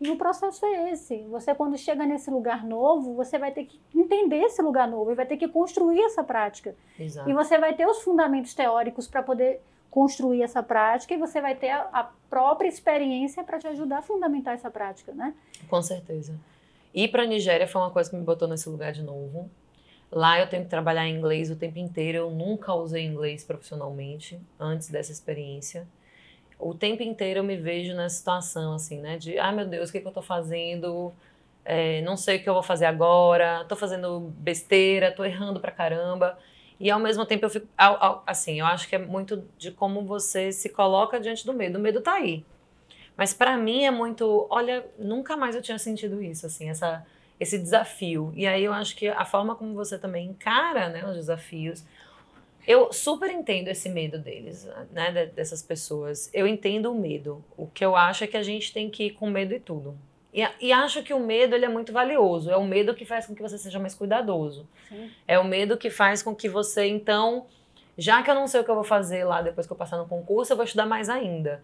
E 0.00 0.08
o 0.08 0.16
processo 0.16 0.64
é 0.64 0.92
esse. 0.92 1.18
Você, 1.24 1.52
quando 1.52 1.76
chega 1.76 2.06
nesse 2.06 2.30
lugar 2.30 2.64
novo, 2.64 3.12
você 3.12 3.40
vai 3.40 3.50
ter 3.50 3.64
que 3.64 3.80
entender 3.92 4.36
esse 4.36 4.62
lugar 4.62 4.86
novo 4.86 5.10
e 5.10 5.16
vai 5.16 5.26
ter 5.26 5.36
que 5.36 5.48
construir 5.48 6.00
essa 6.00 6.22
prática. 6.22 6.76
Exato. 6.96 7.28
E 7.28 7.32
você 7.32 7.58
vai 7.58 7.74
ter 7.74 7.86
os 7.88 8.00
fundamentos 8.00 8.54
teóricos 8.54 9.08
para 9.08 9.20
poder 9.20 9.60
construir 9.90 10.44
essa 10.44 10.62
prática 10.62 11.12
e 11.12 11.18
você 11.18 11.40
vai 11.40 11.56
ter 11.56 11.70
a, 11.70 11.88
a 11.92 12.04
própria 12.30 12.68
experiência 12.68 13.42
para 13.42 13.58
te 13.58 13.66
ajudar 13.66 13.98
a 13.98 14.02
fundamentar 14.02 14.54
essa 14.54 14.70
prática, 14.70 15.12
né? 15.12 15.34
Com 15.68 15.82
certeza. 15.82 16.38
Ir 16.94 17.08
para 17.08 17.24
a 17.24 17.26
Nigéria 17.26 17.66
foi 17.66 17.82
uma 17.82 17.90
coisa 17.90 18.08
que 18.08 18.14
me 18.14 18.22
botou 18.22 18.46
nesse 18.46 18.68
lugar 18.68 18.92
de 18.92 19.02
novo. 19.02 19.50
Lá 20.12 20.38
eu 20.38 20.46
tenho 20.46 20.64
que 20.64 20.68
trabalhar 20.68 21.08
em 21.08 21.16
inglês 21.16 21.50
o 21.50 21.56
tempo 21.56 21.78
inteiro. 21.78 22.18
Eu 22.18 22.30
nunca 22.30 22.74
usei 22.74 23.02
inglês 23.02 23.42
profissionalmente 23.44 24.38
antes 24.60 24.90
dessa 24.90 25.10
experiência. 25.10 25.88
O 26.58 26.74
tempo 26.74 27.02
inteiro 27.02 27.40
eu 27.40 27.44
me 27.44 27.56
vejo 27.56 27.94
nessa 27.94 28.16
situação, 28.16 28.74
assim, 28.74 29.00
né? 29.00 29.16
De, 29.16 29.38
ai 29.38 29.48
ah, 29.48 29.52
meu 29.52 29.66
Deus, 29.66 29.88
o 29.88 29.92
que, 29.92 30.00
que 30.00 30.06
eu 30.06 30.12
tô 30.12 30.20
fazendo? 30.20 31.12
É, 31.64 32.02
não 32.02 32.16
sei 32.16 32.36
o 32.36 32.42
que 32.42 32.48
eu 32.48 32.52
vou 32.52 32.62
fazer 32.62 32.84
agora. 32.84 33.64
Tô 33.66 33.74
fazendo 33.74 34.20
besteira, 34.36 35.10
tô 35.10 35.24
errando 35.24 35.58
pra 35.60 35.70
caramba. 35.70 36.38
E 36.78 36.90
ao 36.90 37.00
mesmo 37.00 37.24
tempo 37.24 37.46
eu 37.46 37.50
fico, 37.50 37.66
assim, 38.26 38.60
eu 38.60 38.66
acho 38.66 38.88
que 38.88 38.96
é 38.96 38.98
muito 38.98 39.44
de 39.56 39.70
como 39.70 40.02
você 40.04 40.52
se 40.52 40.68
coloca 40.68 41.18
diante 41.18 41.46
do 41.46 41.54
medo. 41.54 41.78
O 41.78 41.80
medo 41.80 42.02
tá 42.02 42.14
aí. 42.14 42.44
Mas 43.16 43.32
para 43.32 43.56
mim 43.56 43.84
é 43.84 43.90
muito, 43.90 44.46
olha, 44.50 44.84
nunca 44.98 45.36
mais 45.36 45.54
eu 45.54 45.62
tinha 45.62 45.78
sentido 45.78 46.22
isso, 46.22 46.46
assim, 46.46 46.68
essa 46.68 47.06
esse 47.42 47.58
desafio. 47.58 48.32
E 48.34 48.46
aí 48.46 48.64
eu 48.64 48.72
acho 48.72 48.96
que 48.96 49.08
a 49.08 49.24
forma 49.24 49.56
como 49.56 49.74
você 49.74 49.98
também 49.98 50.28
encara 50.28 50.88
né, 50.88 51.04
os 51.04 51.16
desafios. 51.16 51.84
Eu 52.66 52.92
super 52.92 53.28
entendo 53.28 53.66
esse 53.66 53.88
medo 53.88 54.16
deles, 54.16 54.68
né, 54.92 55.26
dessas 55.34 55.60
pessoas. 55.60 56.30
Eu 56.32 56.46
entendo 56.46 56.92
o 56.92 56.94
medo. 56.94 57.44
O 57.56 57.66
que 57.66 57.84
eu 57.84 57.96
acho 57.96 58.22
é 58.22 58.26
que 58.28 58.36
a 58.36 58.42
gente 58.42 58.72
tem 58.72 58.88
que 58.88 59.06
ir 59.06 59.10
com 59.10 59.28
medo 59.28 59.52
e 59.52 59.58
tudo. 59.58 59.98
E, 60.32 60.46
e 60.60 60.72
acho 60.72 61.02
que 61.02 61.12
o 61.12 61.18
medo 61.18 61.56
ele 61.56 61.64
é 61.64 61.68
muito 61.68 61.92
valioso. 61.92 62.48
É 62.48 62.56
o 62.56 62.64
medo 62.64 62.94
que 62.94 63.04
faz 63.04 63.26
com 63.26 63.34
que 63.34 63.42
você 63.42 63.58
seja 63.58 63.80
mais 63.80 63.94
cuidadoso. 63.94 64.68
Sim. 64.88 65.10
É 65.26 65.36
o 65.38 65.44
medo 65.44 65.76
que 65.76 65.90
faz 65.90 66.22
com 66.22 66.36
que 66.36 66.48
você, 66.48 66.86
então, 66.86 67.46
já 67.98 68.22
que 68.22 68.30
eu 68.30 68.36
não 68.36 68.46
sei 68.46 68.60
o 68.60 68.64
que 68.64 68.70
eu 68.70 68.76
vou 68.76 68.84
fazer 68.84 69.24
lá 69.24 69.42
depois 69.42 69.66
que 69.66 69.72
eu 69.72 69.76
passar 69.76 69.96
no 69.96 70.06
concurso, 70.06 70.52
eu 70.52 70.56
vou 70.56 70.64
estudar 70.64 70.86
mais 70.86 71.08
ainda. 71.08 71.60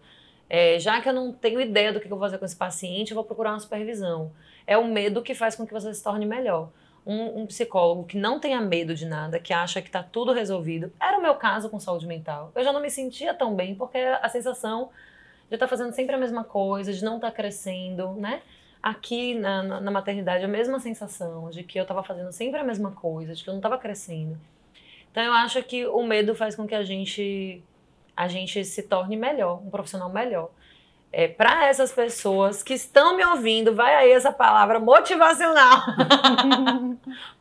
É, 0.49 0.77
já 0.79 0.99
que 0.99 1.07
eu 1.07 1.13
não 1.13 1.31
tenho 1.31 1.61
ideia 1.61 1.93
do 1.93 1.99
que 2.01 2.07
eu 2.07 2.09
vou 2.09 2.19
fazer 2.19 2.37
com 2.37 2.43
esse 2.43 2.55
paciente, 2.55 3.11
eu 3.11 3.15
vou 3.15 3.23
procurar 3.23 3.51
uma 3.51 3.59
supervisão 3.59 4.33
é 4.69 4.77
o 4.77 4.87
medo 4.87 5.23
que 5.23 5.33
faz 5.33 5.55
com 5.55 5.65
que 5.65 5.73
você 5.73 5.91
se 5.91 6.03
torne 6.03 6.27
melhor. 6.27 6.69
Um, 7.03 7.41
um 7.41 7.47
psicólogo 7.47 8.03
que 8.03 8.19
não 8.19 8.39
tenha 8.39 8.61
medo 8.61 8.93
de 8.93 9.03
nada, 9.03 9.39
que 9.39 9.51
acha 9.51 9.81
que 9.81 9.87
está 9.87 10.03
tudo 10.03 10.31
resolvido, 10.31 10.93
era 11.01 11.17
o 11.17 11.21
meu 11.23 11.33
caso 11.33 11.71
com 11.71 11.79
saúde 11.79 12.05
mental. 12.05 12.51
Eu 12.53 12.63
já 12.63 12.71
não 12.71 12.79
me 12.79 12.91
sentia 12.91 13.33
tão 13.33 13.55
bem 13.55 13.73
porque 13.73 13.97
a 13.97 14.29
sensação 14.29 14.91
de 15.47 15.55
estar 15.55 15.65
tá 15.65 15.67
fazendo 15.67 15.91
sempre 15.91 16.13
a 16.13 16.19
mesma 16.19 16.43
coisa, 16.43 16.93
de 16.93 17.03
não 17.03 17.15
estar 17.15 17.31
tá 17.31 17.35
crescendo, 17.35 18.13
né? 18.13 18.43
Aqui 18.81 19.33
na, 19.33 19.63
na, 19.63 19.81
na, 19.81 19.89
maternidade, 19.89 20.45
a 20.45 20.47
mesma 20.47 20.79
sensação 20.79 21.49
de 21.49 21.63
que 21.63 21.79
eu 21.79 21.81
estava 21.81 22.03
fazendo 22.03 22.31
sempre 22.31 22.59
a 22.59 22.63
mesma 22.63 22.91
coisa, 22.91 23.33
de 23.33 23.43
que 23.43 23.49
eu 23.49 23.53
não 23.53 23.59
estava 23.59 23.77
crescendo. 23.79 24.39
Então 25.09 25.23
eu 25.23 25.33
acho 25.33 25.63
que 25.63 25.87
o 25.87 26.03
medo 26.03 26.35
faz 26.35 26.55
com 26.55 26.67
que 26.67 26.75
a 26.75 26.83
gente 26.83 27.63
a 28.15 28.27
gente 28.27 28.63
se 28.63 28.83
torne 28.83 29.17
melhor, 29.17 29.63
um 29.65 29.69
profissional 29.71 30.11
melhor 30.11 30.51
é, 31.11 31.27
para 31.27 31.67
essas 31.67 31.91
pessoas 31.91 32.61
que 32.61 32.73
estão 32.73 33.15
me 33.15 33.25
ouvindo, 33.25 33.73
vai 33.73 33.95
aí 33.95 34.11
essa 34.11 34.31
palavra 34.31 34.79
motivacional. 34.79 35.81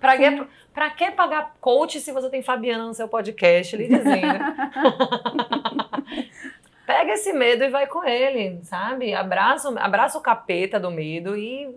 para 0.01 0.17
que, 0.21 0.47
pra 0.73 0.91
que 0.91 1.11
pagar 1.11 1.55
coach 1.61 2.01
se 2.01 2.13
você 2.13 2.31
tem 2.31 2.43
Fabiana 2.43 2.87
no 2.87 2.95
seu 2.95 3.09
podcast 3.09 3.77
lhe 3.77 3.89
dizendo? 3.89 4.39
Pega 6.87 7.13
esse 7.13 7.35
medo 7.35 7.65
e 7.65 7.69
vai 7.69 7.87
com 7.87 8.03
ele, 8.03 8.61
sabe? 8.65 9.13
Abraça, 9.13 9.69
abraça 9.79 10.17
o 10.17 10.23
capeta 10.23 10.81
do 10.81 10.91
medo 10.91 11.37
e 11.37 11.69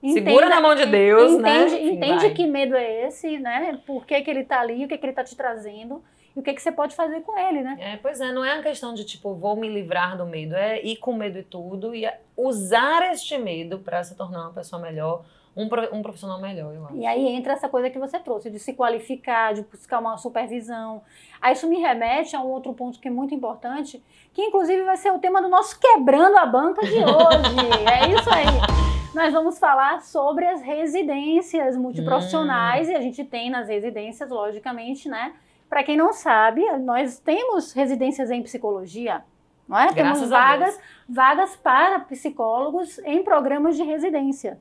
Entenda, 0.00 0.30
segura 0.30 0.48
na 0.48 0.60
mão 0.60 0.76
de 0.76 0.86
Deus, 0.86 1.32
entende, 1.32 1.42
né? 1.42 1.66
Enfim, 1.66 1.96
entende 1.96 2.26
vai. 2.26 2.30
que 2.30 2.46
medo 2.46 2.76
é 2.76 3.06
esse, 3.06 3.38
né? 3.38 3.80
Por 3.84 4.06
que, 4.06 4.20
que 4.20 4.30
ele 4.30 4.44
tá 4.44 4.60
ali, 4.60 4.84
o 4.84 4.88
que, 4.88 4.96
que 4.96 5.06
ele 5.06 5.12
tá 5.12 5.24
te 5.24 5.36
trazendo 5.36 6.04
e 6.34 6.40
o 6.40 6.42
que, 6.42 6.52
que 6.54 6.62
você 6.62 6.72
pode 6.72 6.94
fazer 6.94 7.20
com 7.20 7.38
ele, 7.38 7.62
né? 7.62 7.76
É, 7.78 7.96
pois 7.96 8.20
é, 8.20 8.32
não 8.32 8.44
é 8.44 8.54
uma 8.54 8.62
questão 8.62 8.94
de 8.94 9.04
tipo, 9.04 9.34
vou 9.34 9.54
me 9.54 9.68
livrar 9.68 10.16
do 10.16 10.24
medo, 10.24 10.54
é 10.54 10.82
ir 10.82 10.96
com 10.96 11.12
medo 11.14 11.38
e 11.38 11.42
tudo 11.42 11.94
e 11.94 12.06
é 12.06 12.20
usar 12.36 13.12
este 13.12 13.36
medo 13.36 13.78
para 13.78 14.02
se 14.02 14.16
tornar 14.16 14.42
uma 14.42 14.52
pessoa 14.52 14.80
melhor, 14.80 15.24
um, 15.54 15.68
um 15.92 16.02
profissional 16.02 16.40
melhor, 16.40 16.74
eu 16.74 16.86
acho. 16.86 16.96
E 16.96 17.04
aí 17.04 17.28
entra 17.28 17.52
essa 17.52 17.68
coisa 17.68 17.90
que 17.90 17.98
você 17.98 18.18
trouxe, 18.18 18.48
de 18.48 18.58
se 18.58 18.72
qualificar, 18.72 19.52
de 19.52 19.62
buscar 19.62 19.98
uma 19.98 20.16
supervisão. 20.16 21.02
Aí 21.40 21.52
isso 21.52 21.68
me 21.68 21.78
remete 21.78 22.34
a 22.34 22.40
um 22.40 22.48
outro 22.48 22.72
ponto 22.72 22.98
que 22.98 23.08
é 23.08 23.10
muito 23.10 23.34
importante, 23.34 24.02
que 24.32 24.42
inclusive 24.42 24.82
vai 24.84 24.96
ser 24.96 25.12
o 25.12 25.18
tema 25.18 25.42
do 25.42 25.48
nosso 25.48 25.78
Quebrando 25.78 26.38
a 26.38 26.46
Banca 26.46 26.80
de 26.86 26.94
hoje. 26.94 27.84
é 27.92 28.08
isso 28.08 28.30
aí. 28.30 28.46
Nós 29.14 29.30
vamos 29.30 29.58
falar 29.58 30.00
sobre 30.00 30.46
as 30.46 30.62
residências 30.62 31.76
multiprofissionais 31.76 32.88
hum. 32.88 32.92
e 32.92 32.94
a 32.94 33.00
gente 33.02 33.22
tem 33.22 33.50
nas 33.50 33.68
residências, 33.68 34.30
logicamente, 34.30 35.06
né? 35.06 35.34
Para 35.72 35.82
quem 35.82 35.96
não 35.96 36.12
sabe, 36.12 36.70
nós 36.80 37.18
temos 37.18 37.72
residências 37.72 38.30
em 38.30 38.42
psicologia, 38.42 39.24
não 39.66 39.78
é? 39.78 39.90
Graças 39.90 39.94
Temos 39.94 40.28
vagas, 40.28 40.80
vagas 41.08 41.56
para 41.56 42.00
psicólogos 42.00 42.98
em 43.06 43.24
programas 43.24 43.74
de 43.74 43.82
residência. 43.82 44.60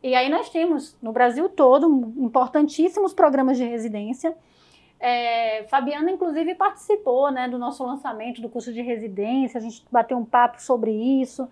E 0.00 0.14
aí 0.14 0.28
nós 0.28 0.50
temos 0.50 0.96
no 1.02 1.10
Brasil 1.10 1.48
todo 1.48 1.88
importantíssimos 2.16 3.12
programas 3.12 3.56
de 3.56 3.64
residência. 3.64 4.36
É, 5.00 5.64
Fabiana, 5.64 6.12
inclusive, 6.12 6.54
participou 6.54 7.32
né, 7.32 7.48
do 7.48 7.58
nosso 7.58 7.84
lançamento 7.84 8.40
do 8.40 8.48
curso 8.48 8.72
de 8.72 8.82
residência, 8.82 9.58
a 9.58 9.60
gente 9.60 9.84
bateu 9.90 10.16
um 10.16 10.24
papo 10.24 10.62
sobre 10.62 10.92
isso. 10.92 11.48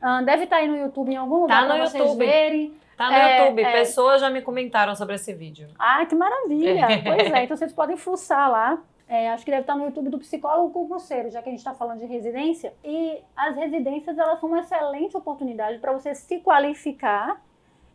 Ah, 0.00 0.22
deve 0.22 0.44
estar 0.44 0.56
aí 0.56 0.68
no 0.68 0.76
YouTube 0.78 1.12
em 1.12 1.16
algum 1.16 1.40
lugar 1.42 1.64
Tá 1.64 1.68
no 1.68 1.74
para 1.74 1.86
vocês 1.86 2.02
YouTube. 2.02 2.24
verem. 2.24 2.74
Tá 2.98 3.08
no 3.08 3.14
É, 3.14 3.40
YouTube. 3.40 3.62
é. 3.62 3.72
Pessoas 3.72 4.20
já 4.20 4.28
me 4.28 4.42
comentaram 4.42 4.94
sobre 4.96 5.14
esse 5.14 5.32
vídeo. 5.32 5.68
Ah, 5.78 6.04
que 6.04 6.16
maravilha! 6.16 6.86
pois 7.06 7.32
é, 7.32 7.44
então 7.44 7.56
vocês 7.56 7.72
podem 7.72 7.96
fuçar 7.96 8.50
lá. 8.50 8.82
É, 9.08 9.30
acho 9.30 9.44
que 9.44 9.50
deve 9.50 9.62
estar 9.62 9.76
no 9.76 9.84
YouTube 9.84 10.10
do 10.10 10.18
psicólogo 10.18 10.70
concurseiro, 10.70 11.30
já 11.30 11.40
que 11.40 11.48
a 11.48 11.52
gente 11.52 11.60
está 11.60 11.72
falando 11.72 12.00
de 12.00 12.06
residência. 12.06 12.74
E 12.84 13.18
as 13.34 13.56
residências, 13.56 14.18
elas 14.18 14.38
são 14.40 14.48
uma 14.48 14.58
excelente 14.58 15.16
oportunidade 15.16 15.78
para 15.78 15.92
você 15.92 16.14
se 16.14 16.40
qualificar 16.40 17.40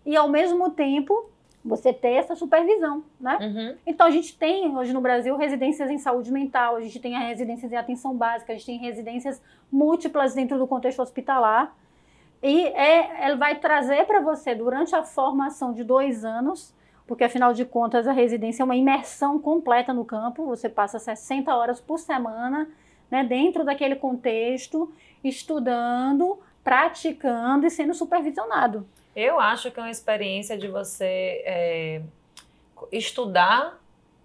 e, 0.05 0.15
ao 0.15 0.27
mesmo 0.27 0.71
tempo, 0.71 1.29
você 1.63 1.93
ter 1.93 2.13
essa 2.13 2.35
supervisão, 2.35 3.03
né? 3.19 3.37
Uhum. 3.41 3.77
Então, 3.85 4.07
a 4.07 4.09
gente 4.09 4.35
tem 4.37 4.75
hoje 4.75 4.91
no 4.91 5.01
Brasil 5.01 5.35
residências 5.35 5.89
em 5.89 5.97
saúde 5.99 6.31
mental, 6.31 6.77
a 6.77 6.81
gente 6.81 6.99
tem 6.99 7.15
as 7.15 7.27
residências 7.27 7.71
em 7.71 7.75
atenção 7.75 8.15
básica, 8.15 8.51
a 8.51 8.55
gente 8.55 8.65
tem 8.65 8.77
residências 8.79 9.41
múltiplas 9.71 10.33
dentro 10.33 10.57
do 10.57 10.65
contexto 10.65 11.01
hospitalar. 11.01 11.75
E 12.43 12.65
é, 12.67 13.25
ela 13.25 13.37
vai 13.37 13.55
trazer 13.55 14.05
para 14.05 14.19
você, 14.19 14.53
durante 14.53 14.93
a 14.93 15.01
formação 15.01 15.71
de 15.71 15.81
dois 15.81 16.25
anos, 16.25 16.75
porque 17.07 17.23
afinal 17.23 17.53
de 17.53 17.63
contas 17.63 18.05
a 18.05 18.11
residência 18.11 18.61
é 18.61 18.65
uma 18.65 18.75
imersão 18.75 19.39
completa 19.39 19.93
no 19.93 20.03
campo, 20.03 20.45
você 20.45 20.67
passa 20.67 20.99
60 20.99 21.55
horas 21.55 21.79
por 21.79 21.97
semana 21.97 22.69
né, 23.09 23.23
dentro 23.23 23.63
daquele 23.63 23.95
contexto, 23.95 24.93
estudando, 25.23 26.37
praticando 26.61 27.65
e 27.65 27.69
sendo 27.69 27.93
supervisionado. 27.93 28.85
Eu 29.15 29.39
acho 29.39 29.71
que 29.71 29.79
é 29.79 29.83
uma 29.83 29.91
experiência 29.91 30.57
de 30.57 30.67
você 30.67 31.43
é, 31.45 32.01
estudar 32.91 33.79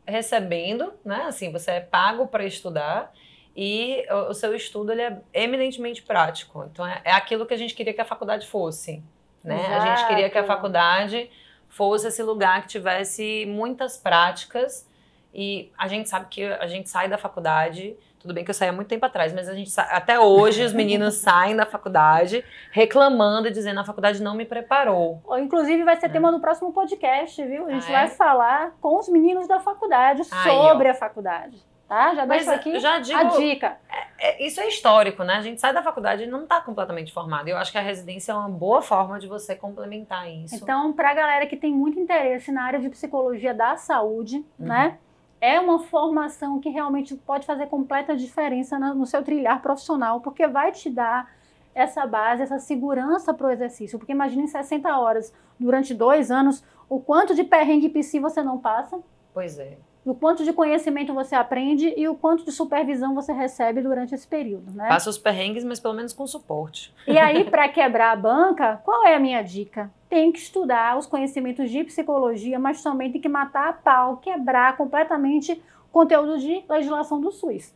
recebendo, 0.06 0.92
né? 1.04 1.24
Assim, 1.28 1.52
você 1.52 1.72
é 1.72 1.80
pago 1.80 2.26
para 2.26 2.44
estudar 2.44 3.12
e 3.60 4.06
o, 4.08 4.30
o 4.30 4.34
seu 4.34 4.54
estudo 4.54 4.92
ele 4.92 5.02
é 5.02 5.18
eminentemente 5.34 6.00
prático. 6.00 6.64
Então 6.72 6.86
é, 6.86 7.00
é 7.04 7.10
aquilo 7.12 7.44
que 7.44 7.52
a 7.52 7.56
gente 7.56 7.74
queria 7.74 7.92
que 7.92 8.00
a 8.00 8.04
faculdade 8.04 8.46
fosse, 8.46 9.02
né? 9.42 9.66
A 9.74 9.80
gente 9.80 10.06
queria 10.06 10.30
que 10.30 10.38
a 10.38 10.42
Exato. 10.42 10.54
faculdade 10.54 11.28
fosse 11.68 12.06
esse 12.06 12.22
lugar 12.22 12.62
que 12.62 12.68
tivesse 12.68 13.44
muitas 13.48 13.96
práticas 13.96 14.88
e 15.34 15.72
a 15.76 15.88
gente 15.88 16.08
sabe 16.08 16.26
que 16.30 16.44
a 16.44 16.66
gente 16.68 16.88
sai 16.88 17.08
da 17.08 17.18
faculdade 17.18 17.96
tudo 18.20 18.34
bem 18.34 18.44
que 18.44 18.50
eu 18.50 18.54
saí 18.54 18.68
há 18.68 18.72
muito 18.72 18.88
tempo 18.88 19.06
atrás, 19.06 19.32
mas 19.32 19.48
a 19.48 19.54
gente 19.54 19.70
sa- 19.70 19.84
até 19.92 20.18
hoje 20.18 20.64
os 20.64 20.72
meninos 20.72 21.14
saem 21.22 21.54
da 21.54 21.64
faculdade 21.64 22.44
reclamando 22.72 23.46
e 23.48 23.50
dizendo 23.52 23.78
a 23.80 23.84
faculdade 23.84 24.20
não 24.22 24.34
me 24.34 24.44
preparou. 24.44 25.20
Ou, 25.24 25.38
Inclusive, 25.38 25.84
vai 25.84 25.96
ser 25.96 26.08
tema 26.10 26.32
do 26.32 26.40
próximo 26.40 26.72
podcast, 26.72 27.44
viu? 27.44 27.66
A 27.66 27.70
gente 27.70 27.90
É. 27.90 27.94
Ah, 27.94 28.02
é? 28.02 28.06
vai 28.06 28.16
falar 28.16 28.72
com 28.80 28.98
os 28.98 29.08
meninos 29.08 29.46
da 29.46 29.60
faculdade 29.60 30.22
Aí, 30.32 30.50
sobre 30.50 30.88
a 30.88 30.94
faculdade. 30.94 31.58
Tá? 31.88 32.14
Já 32.14 32.26
Mas 32.26 32.44
deixo 32.44 32.60
aqui 32.60 32.78
já 32.78 32.98
digo, 32.98 33.18
a 33.18 33.24
dica. 33.24 33.78
é, 34.18 34.44
isso 34.44 34.60
é 34.60 34.68
histórico, 34.68 35.24
né? 35.24 35.34
A 35.36 35.40
gente 35.40 35.58
sai 35.58 35.72
da 35.72 35.82
faculdade 35.82 36.24
e 36.24 36.26
não 36.26 36.42
está 36.42 36.60
completamente 36.60 37.10
formado. 37.12 37.48
Eu 37.48 37.56
acho 37.56 37.72
que 37.72 37.78
a 37.78 37.80
residência 37.82 38.32
é 38.32 38.34
uma 38.34 38.48
boa 38.48 38.82
forma 38.82 39.18
de 39.18 39.26
você 39.26 39.56
complementar 39.56 40.30
isso. 40.30 40.54
Então, 40.54 40.92
para 40.92 41.10
a 41.10 41.14
galera 41.14 41.46
que 41.46 41.56
tem 41.56 41.72
muito 41.72 41.98
interesse 41.98 42.52
na 42.52 42.62
área 42.64 42.78
de 42.78 42.90
psicologia 42.90 43.54
da 43.54 43.76
saúde, 43.76 44.36
Uhum. 44.58 44.66
né? 44.66 44.98
É 45.40 45.58
uma 45.60 45.78
formação 45.78 46.60
que 46.60 46.68
realmente 46.68 47.14
pode 47.14 47.46
fazer 47.46 47.66
completa 47.68 48.14
diferença 48.16 48.76
no 48.78 49.06
seu 49.06 49.22
trilhar 49.22 49.62
profissional, 49.62 50.20
porque 50.20 50.46
vai 50.48 50.72
te 50.72 50.90
dar 50.90 51.30
essa 51.74 52.04
base, 52.06 52.42
essa 52.42 52.58
segurança 52.58 53.32
para 53.32 53.46
o 53.46 53.50
exercício. 53.50 53.98
Porque 53.98 54.10
imagine 54.12 54.42
em 54.42 54.46
60 54.48 54.98
horas, 54.98 55.32
durante 55.58 55.94
dois 55.94 56.30
anos, 56.30 56.62
o 56.88 56.98
quanto 57.00 57.34
de 57.36 57.44
perrengue 57.44 57.88
psi 57.88 58.18
você 58.18 58.42
não 58.42 58.58
passa, 58.58 58.98
Pois 59.32 59.58
é. 59.60 59.78
O 60.08 60.14
quanto 60.14 60.42
de 60.42 60.54
conhecimento 60.54 61.12
você 61.12 61.34
aprende 61.34 61.92
e 61.94 62.08
o 62.08 62.14
quanto 62.14 62.42
de 62.42 62.50
supervisão 62.50 63.14
você 63.14 63.30
recebe 63.30 63.82
durante 63.82 64.14
esse 64.14 64.26
período, 64.26 64.72
né? 64.72 64.88
Passa 64.88 65.10
os 65.10 65.18
perrengues, 65.18 65.64
mas 65.64 65.78
pelo 65.78 65.92
menos 65.92 66.14
com 66.14 66.26
suporte. 66.26 66.94
E 67.06 67.18
aí, 67.18 67.44
para 67.44 67.68
quebrar 67.68 68.12
a 68.12 68.16
banca, 68.16 68.80
qual 68.84 69.06
é 69.06 69.14
a 69.14 69.20
minha 69.20 69.42
dica? 69.42 69.90
Tem 70.08 70.32
que 70.32 70.38
estudar 70.38 70.96
os 70.96 71.06
conhecimentos 71.06 71.70
de 71.70 71.84
psicologia, 71.84 72.58
mas 72.58 72.82
também 72.82 73.12
tem 73.12 73.20
que 73.20 73.28
matar 73.28 73.68
a 73.68 73.72
pau, 73.74 74.16
quebrar 74.16 74.78
completamente 74.78 75.52
o 75.52 75.92
conteúdo 75.92 76.38
de 76.38 76.64
legislação 76.66 77.20
do 77.20 77.30
SUS. 77.30 77.74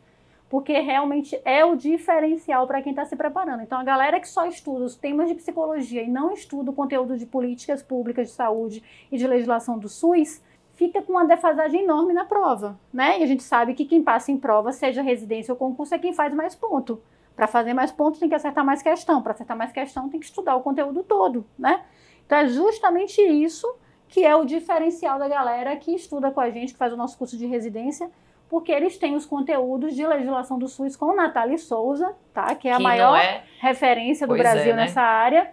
Porque 0.48 0.80
realmente 0.80 1.38
é 1.44 1.64
o 1.64 1.76
diferencial 1.76 2.66
para 2.66 2.80
quem 2.80 2.92
está 2.92 3.04
se 3.04 3.16
preparando. 3.16 3.62
Então, 3.62 3.78
a 3.78 3.84
galera 3.84 4.18
que 4.18 4.28
só 4.28 4.46
estuda 4.46 4.84
os 4.84 4.96
temas 4.96 5.28
de 5.28 5.34
psicologia 5.34 6.02
e 6.02 6.08
não 6.08 6.32
estuda 6.32 6.70
o 6.70 6.74
conteúdo 6.74 7.16
de 7.18 7.26
políticas 7.26 7.82
públicas 7.82 8.28
de 8.28 8.34
saúde 8.34 8.82
e 9.10 9.18
de 9.18 9.26
legislação 9.26 9.78
do 9.78 9.88
SUS, 9.88 10.42
fica 10.74 11.02
com 11.02 11.12
uma 11.12 11.24
defasagem 11.24 11.82
enorme 11.84 12.12
na 12.12 12.24
prova, 12.24 12.78
né? 12.92 13.20
E 13.20 13.22
a 13.22 13.26
gente 13.26 13.42
sabe 13.42 13.74
que 13.74 13.84
quem 13.84 14.02
passa 14.02 14.30
em 14.32 14.38
prova, 14.38 14.72
seja 14.72 15.02
residência 15.02 15.52
ou 15.52 15.58
concurso, 15.58 15.94
é 15.94 15.98
quem 15.98 16.12
faz 16.12 16.34
mais 16.34 16.54
ponto. 16.54 17.00
Para 17.34 17.46
fazer 17.46 17.72
mais 17.72 17.90
pontos 17.90 18.20
tem 18.20 18.28
que 18.28 18.34
acertar 18.34 18.64
mais 18.64 18.82
questão. 18.82 19.22
Para 19.22 19.32
acertar 19.32 19.56
mais 19.56 19.72
questão 19.72 20.08
tem 20.08 20.20
que 20.20 20.26
estudar 20.26 20.54
o 20.56 20.60
conteúdo 20.60 21.02
todo, 21.02 21.46
né? 21.58 21.82
Então 22.26 22.38
é 22.38 22.46
justamente 22.46 23.20
isso 23.20 23.66
que 24.08 24.24
é 24.24 24.36
o 24.36 24.44
diferencial 24.44 25.18
da 25.18 25.26
galera 25.26 25.74
que 25.76 25.94
estuda 25.94 26.30
com 26.30 26.40
a 26.40 26.50
gente, 26.50 26.74
que 26.74 26.78
faz 26.78 26.92
o 26.92 26.96
nosso 26.96 27.16
curso 27.16 27.36
de 27.36 27.46
residência, 27.46 28.10
porque 28.46 28.70
eles 28.70 28.98
têm 28.98 29.16
os 29.16 29.24
conteúdos 29.24 29.94
de 29.94 30.06
legislação 30.06 30.58
do 30.58 30.68
SUS 30.68 30.94
com 30.94 31.14
Nathalie 31.14 31.56
Souza, 31.56 32.14
tá? 32.34 32.54
Que 32.54 32.68
é 32.68 32.74
a 32.74 32.76
que 32.76 32.82
maior 32.82 33.16
é. 33.16 33.42
referência 33.58 34.26
do 34.26 34.34
Pois 34.34 34.40
é, 34.40 34.42
Brasil 34.42 34.76
né? 34.76 34.82
nessa 34.82 35.00
área. 35.00 35.50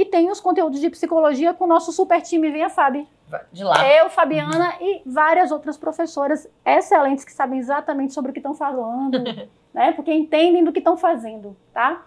E 0.00 0.04
tem 0.06 0.30
os 0.30 0.40
conteúdos 0.40 0.80
de 0.80 0.88
psicologia 0.88 1.52
com 1.52 1.64
o 1.64 1.66
nosso 1.66 1.92
super 1.92 2.22
time 2.22 2.50
Venha 2.50 2.70
Fábio. 2.70 3.06
De 3.52 3.62
lá. 3.62 3.86
Eu, 3.86 4.08
Fabiana 4.08 4.74
e 4.80 5.02
várias 5.04 5.52
outras 5.52 5.76
professoras 5.76 6.48
excelentes 6.64 7.22
que 7.22 7.30
sabem 7.30 7.58
exatamente 7.58 8.14
sobre 8.14 8.30
o 8.30 8.32
que 8.32 8.38
estão 8.38 8.54
falando, 8.54 9.22
né? 9.74 9.92
Porque 9.92 10.10
entendem 10.10 10.64
do 10.64 10.72
que 10.72 10.78
estão 10.78 10.96
fazendo, 10.96 11.54
tá? 11.74 12.02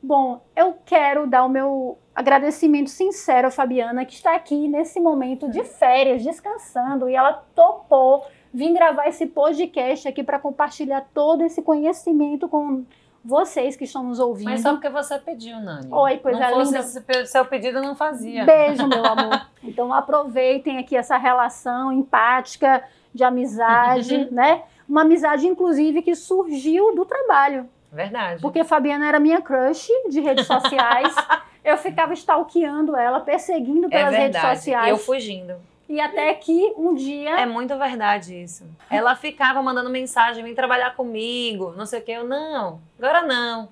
Bom, 0.00 0.40
eu 0.54 0.76
quero 0.86 1.26
dar 1.26 1.44
o 1.44 1.48
meu 1.48 1.98
agradecimento 2.14 2.90
sincero 2.90 3.48
à 3.48 3.50
Fabiana, 3.50 4.04
que 4.04 4.14
está 4.14 4.36
aqui 4.36 4.68
nesse 4.68 5.00
momento 5.00 5.50
de 5.50 5.64
férias, 5.64 6.22
descansando, 6.22 7.10
e 7.10 7.16
ela 7.16 7.42
topou 7.56 8.24
vir 8.54 8.72
gravar 8.72 9.08
esse 9.08 9.26
podcast 9.26 10.06
aqui 10.06 10.22
para 10.22 10.38
compartilhar 10.38 11.08
todo 11.12 11.42
esse 11.42 11.60
conhecimento 11.60 12.48
com 12.48 12.84
vocês 13.24 13.76
que 13.76 13.84
estão 13.84 14.02
nos 14.02 14.18
ouvindo. 14.18 14.50
Mas 14.50 14.62
só 14.62 14.72
porque 14.72 14.88
você 14.88 15.18
pediu, 15.18 15.60
Nani. 15.60 15.88
Oi, 15.90 16.18
coisa 16.18 16.40
não 16.40 16.50
fosse 16.50 16.98
linda. 16.98 17.26
seu 17.26 17.44
pedido, 17.44 17.78
eu 17.78 17.82
não 17.82 17.94
fazia. 17.94 18.44
Beijo, 18.44 18.86
meu 18.86 19.04
amor. 19.06 19.46
Então 19.62 19.92
aproveitem 19.92 20.78
aqui 20.78 20.96
essa 20.96 21.16
relação 21.16 21.92
empática 21.92 22.82
de 23.14 23.22
amizade, 23.22 24.28
né? 24.32 24.62
Uma 24.88 25.02
amizade, 25.02 25.46
inclusive, 25.46 26.02
que 26.02 26.14
surgiu 26.14 26.94
do 26.94 27.04
trabalho. 27.04 27.68
Verdade. 27.92 28.40
Porque 28.40 28.64
Fabiana 28.64 29.06
era 29.06 29.20
minha 29.20 29.40
crush 29.40 29.88
de 30.08 30.20
redes 30.20 30.46
sociais. 30.46 31.14
Eu 31.64 31.76
ficava 31.76 32.12
stalkeando 32.12 32.96
ela, 32.96 33.20
perseguindo 33.20 33.86
é 33.86 33.90
pelas 33.90 34.10
redes 34.12 34.32
verdade. 34.32 34.56
sociais. 34.58 34.88
Eu 34.88 34.98
fugindo. 34.98 35.54
E 35.92 36.00
até 36.00 36.32
que 36.32 36.72
um 36.74 36.94
dia. 36.94 37.38
É 37.38 37.44
muito 37.44 37.76
verdade 37.76 38.34
isso. 38.42 38.64
Ela 38.88 39.14
ficava 39.14 39.62
mandando 39.62 39.90
mensagem, 39.90 40.42
vem 40.42 40.54
trabalhar 40.54 40.96
comigo, 40.96 41.74
não 41.76 41.84
sei 41.84 42.00
o 42.00 42.02
que. 42.02 42.10
Eu, 42.10 42.24
não, 42.24 42.80
agora 42.98 43.20
não. 43.20 43.68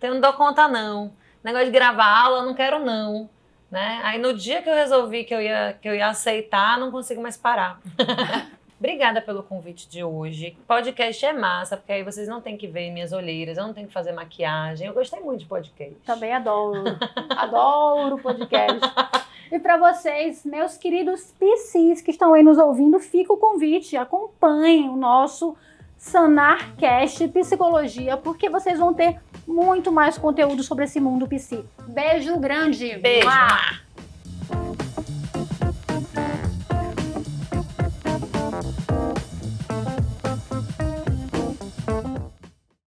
Eu 0.00 0.14
não 0.14 0.20
dou 0.20 0.32
conta, 0.34 0.68
não. 0.68 1.12
Negócio 1.42 1.66
de 1.66 1.72
gravar 1.72 2.06
aula, 2.06 2.38
eu 2.38 2.46
não 2.46 2.54
quero, 2.54 2.78
não. 2.78 3.28
Né? 3.68 4.00
Aí 4.04 4.20
no 4.20 4.32
dia 4.32 4.62
que 4.62 4.70
eu 4.70 4.74
resolvi 4.74 5.24
que 5.24 5.34
eu 5.34 5.42
ia, 5.42 5.76
que 5.82 5.88
eu 5.88 5.96
ia 5.96 6.06
aceitar, 6.06 6.78
não 6.78 6.92
consigo 6.92 7.20
mais 7.20 7.36
parar. 7.36 7.80
Obrigada 8.78 9.20
pelo 9.20 9.42
convite 9.42 9.88
de 9.88 10.04
hoje. 10.04 10.56
Podcast 10.68 11.26
é 11.26 11.32
massa, 11.32 11.76
porque 11.76 11.90
aí 11.90 12.04
vocês 12.04 12.28
não 12.28 12.40
têm 12.40 12.56
que 12.56 12.68
ver 12.68 12.92
minhas 12.92 13.12
olheiras, 13.12 13.58
eu 13.58 13.66
não 13.66 13.74
tenho 13.74 13.88
que 13.88 13.92
fazer 13.92 14.12
maquiagem. 14.12 14.86
Eu 14.86 14.94
gostei 14.94 15.18
muito 15.18 15.40
de 15.40 15.46
podcast. 15.46 15.96
Também 16.06 16.32
adoro. 16.32 16.84
adoro 17.36 18.16
podcast. 18.18 18.78
E 19.50 19.58
para 19.58 19.76
vocês, 19.76 20.44
meus 20.44 20.76
queridos 20.76 21.32
PCs 21.38 22.00
que 22.00 22.10
estão 22.10 22.34
aí 22.34 22.42
nos 22.42 22.58
ouvindo, 22.58 22.98
fica 22.98 23.32
o 23.32 23.36
convite. 23.36 23.96
Acompanhem 23.96 24.88
o 24.88 24.96
nosso 24.96 25.56
Sanarcast 25.96 27.28
Psicologia, 27.28 28.16
porque 28.16 28.48
vocês 28.48 28.78
vão 28.78 28.92
ter 28.92 29.20
muito 29.46 29.92
mais 29.92 30.18
conteúdo 30.18 30.62
sobre 30.62 30.84
esse 30.84 31.00
mundo 31.00 31.26
PC. 31.26 31.64
Beijo 31.88 32.38
grande. 32.38 32.96
Beijo. 32.98 33.28